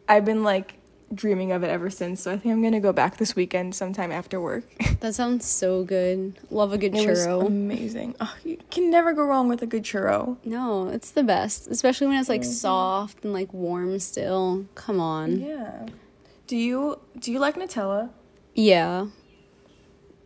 I've 0.09 0.25
been 0.25 0.45
like 0.45 0.75
dreaming 1.15 1.53
of 1.53 1.63
it 1.63 1.69
ever 1.69 1.91
since. 1.91 2.23
So 2.23 2.33
I 2.33 2.37
think 2.37 2.53
I'm 2.53 2.63
gonna 2.63 2.81
go 2.81 2.93
back 2.93 3.17
this 3.17 3.37
weekend 3.37 3.75
sometime 3.75 4.13
after 4.13 4.41
work. 4.41 4.65
That 5.01 5.15
sounds 5.15 5.45
so 5.45 5.85
good. 5.85 6.39
Love 6.51 6.73
a 6.73 6.79
good 6.79 6.95
It 6.95 7.07
was 7.07 7.27
churro. 7.27 7.47
amazing. 7.47 8.15
Oh, 8.21 8.35
you 8.43 8.57
can 8.71 8.91
never 8.91 9.13
go 9.13 9.23
wrong 9.25 9.49
with 9.49 9.61
a 9.61 9.67
good 9.67 9.83
churro. 9.83 10.39
no, 10.47 10.89
it's 10.89 11.11
the 11.11 11.23
best, 11.23 11.69
especially 11.69 12.07
when 12.07 12.19
it's 12.19 12.31
like 12.31 12.41
mm-hmm. 12.41 12.51
soft 12.51 13.23
and 13.23 13.35
like 13.35 13.53
warm 13.53 13.99
still. 13.99 14.65
Come 14.75 15.01
on. 15.01 15.41
Yeah. 15.41 15.87
Do 16.47 16.57
you 16.57 17.01
do 17.19 17.33
you 17.33 17.39
like 17.39 17.57
Nutella? 17.57 18.11
Yeah. 18.55 19.09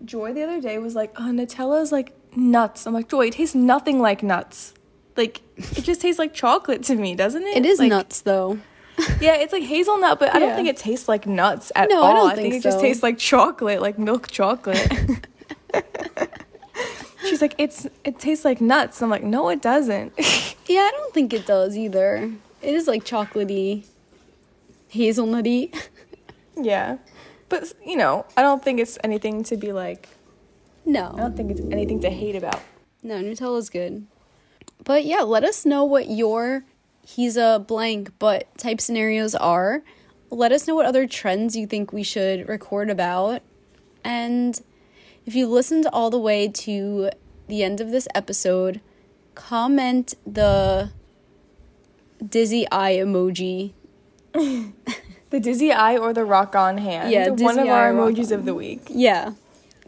Joy 0.05 0.33
the 0.33 0.45
other 0.45 0.61
day 0.61 0.79
was 0.79 0.95
like, 0.95 1.13
oh, 1.17 1.25
Nutella's 1.33 1.91
like 1.91 2.13
nuts. 2.37 2.87
I'm 2.87 2.95
like, 2.95 3.09
Joy, 3.09 3.27
it 3.27 3.33
tastes 3.33 3.57
nothing 3.57 3.99
like 3.99 4.23
nuts. 4.23 4.75
Like, 5.19 5.43
it 5.57 5.83
just 5.85 6.01
tastes 6.01 6.19
like 6.19 6.33
chocolate 6.33 6.83
to 6.85 6.95
me, 6.95 7.15
doesn't 7.15 7.43
it? 7.43 7.57
It 7.59 7.67
is 7.67 7.79
like, 7.81 7.91
nuts 7.91 8.23
though. 8.23 8.59
Yeah, 9.21 9.35
it's 9.37 9.53
like 9.53 9.63
hazelnut, 9.63 10.19
but 10.19 10.35
I 10.35 10.39
don't 10.41 10.49
Yeah. 10.49 10.57
think 10.57 10.69
it 10.69 10.77
tastes 10.77 11.07
like 11.09 11.25
nuts 11.27 11.71
at 11.77 11.89
No, 11.89 12.03
I 12.03 12.13
don't 12.15 12.31
I 12.31 12.35
think, 12.35 12.53
think 12.53 12.55
it 12.55 12.63
just 12.63 12.81
tastes 12.81 13.03
like 13.03 13.17
chocolate, 13.19 13.81
like 13.83 13.97
milk 13.99 14.29
chocolate. 14.31 14.91
She's 17.29 17.41
like, 17.43 17.55
it's 17.59 17.87
it 18.05 18.19
tastes 18.19 18.45
like 18.45 18.61
nuts. 18.61 19.03
I'm 19.03 19.11
like, 19.11 19.23
no, 19.25 19.49
it 19.51 19.61
doesn't. 19.61 20.13
Yeah, 20.67 20.81
I 20.81 20.91
don't 20.93 21.15
think 21.15 21.33
it 21.33 21.47
does 21.47 21.77
either. 21.77 22.31
It 22.63 22.75
is 22.75 22.87
like 22.87 23.05
chocolatey, 23.05 23.85
hazelnutty. 24.93 25.75
yeah, 26.57 26.99
but 27.49 27.73
you 27.85 27.97
know, 27.97 28.25
I 28.37 28.43
don't 28.43 28.63
think 28.65 28.81
it's 28.81 28.99
anything 29.05 29.43
to 29.45 29.57
be 29.57 29.73
like. 29.73 30.09
No, 30.85 31.13
I 31.15 31.21
don't 31.21 31.37
think 31.37 31.51
it's 31.51 31.61
anything 31.73 32.01
to 32.01 32.11
hate 32.11 32.35
about. 32.37 32.61
No, 33.03 33.17
Nutella's 33.17 33.69
good. 33.71 34.07
But 34.85 35.05
yeah, 35.05 35.23
let 35.23 35.45
us 35.45 35.67
know 35.67 35.85
what 35.85 36.09
your 36.09 36.65
he's 37.05 37.37
a 37.37 37.65
blank 37.67 38.13
but 38.19 38.57
type 38.59 38.81
scenarios 38.81 39.35
are. 39.35 39.83
Let 40.31 40.53
us 40.53 40.67
know 40.67 40.75
what 40.75 40.87
other 40.87 41.07
trends 41.07 41.57
you 41.57 41.67
think 41.67 41.93
we 41.93 42.03
should 42.03 42.49
record 42.49 42.91
about. 42.91 43.43
And 44.05 44.61
if 45.25 45.35
you 45.35 45.47
listened 45.47 45.87
all 45.93 46.11
the 46.11 46.19
way 46.19 46.49
to 46.49 47.11
the 47.47 47.63
end 47.63 47.81
of 47.81 47.91
this 47.91 48.07
episode, 48.15 48.81
comment 49.35 50.15
the 50.27 50.91
dizzy 52.27 52.67
eye 52.71 52.97
emoji. 52.97 53.73
The 55.31 55.41
dizzy 55.41 55.73
eye 55.73 55.97
or 55.99 56.15
the 56.15 56.25
rock 56.25 56.57
on 56.57 56.79
hand. 56.79 57.11
Yeah, 57.11 57.29
one 57.29 57.59
of 57.59 57.69
our 57.69 57.93
emojis 57.93 58.33
of 58.33 58.47
the 58.47 58.55
week. 58.55 58.87
Yeah. 58.89 59.35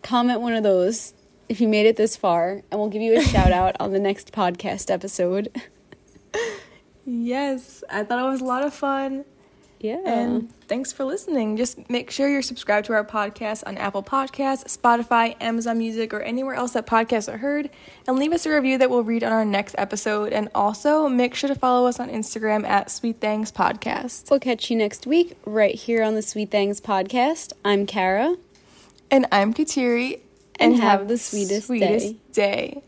Comment 0.03 0.41
one 0.41 0.53
of 0.53 0.63
those 0.63 1.15
if 1.51 1.61
you 1.61 1.67
made 1.67 1.85
it 1.85 1.97
this 1.97 2.17
far, 2.17 2.63
and 2.71 2.81
we'll 2.81 2.89
give 2.89 3.03
you 3.03 3.19
a 3.19 3.23
shout 3.35 3.51
out 3.51 3.77
on 3.81 3.91
the 3.91 3.99
next 3.99 4.33
podcast 4.33 4.89
episode. 4.89 5.51
Yes, 7.05 7.83
I 7.91 8.05
thought 8.05 8.25
it 8.25 8.31
was 8.31 8.41
a 8.41 8.45
lot 8.45 8.63
of 8.63 8.73
fun. 8.73 9.25
Yeah. 9.81 9.99
And 10.05 10.53
thanks 10.69 10.93
for 10.93 11.05
listening. 11.05 11.57
Just 11.57 11.91
make 11.91 12.11
sure 12.11 12.29
you're 12.29 12.43
subscribed 12.43 12.87
to 12.87 12.93
our 12.93 13.05
podcast 13.05 13.65
on 13.67 13.79
Apple 13.79 14.03
Podcasts, 14.03 14.77
Spotify, 14.77 15.35
Amazon 15.41 15.79
Music, 15.79 16.15
or 16.15 16.21
anywhere 16.21 16.55
else 16.55 16.73
that 16.73 16.87
podcasts 16.87 17.33
are 17.33 17.39
heard. 17.39 17.71
And 18.07 18.19
leave 18.19 18.33
us 18.33 18.47
a 18.47 18.51
review 18.51 18.79
that 18.79 18.91
we'll 18.91 19.03
read 19.03 19.25
on 19.25 19.33
our 19.33 19.45
next 19.45 19.75
episode. 19.79 20.33
And 20.33 20.51
also 20.55 21.09
make 21.09 21.35
sure 21.35 21.49
to 21.49 21.55
follow 21.55 21.89
us 21.89 21.99
on 21.99 22.11
Instagram 22.11 22.65
at 22.65 22.91
Sweet 22.91 23.21
Things 23.21 23.51
Podcast. 23.51 24.31
We'll 24.31 24.39
catch 24.39 24.71
you 24.71 24.77
next 24.77 25.07
week 25.07 25.37
right 25.45 25.75
here 25.75 26.05
on 26.05 26.15
the 26.15 26.23
Sweet 26.23 26.51
Things 26.51 26.81
podcast. 26.81 27.55
I'm 27.65 27.87
Kara. 27.87 28.37
And 29.11 29.27
I'm 29.33 29.53
Kateri. 29.53 30.21
And 30.61 30.77
have 30.77 31.09
the 31.09 31.19
sweetest 31.19 31.69
day. 31.69 32.17
day. 32.33 32.83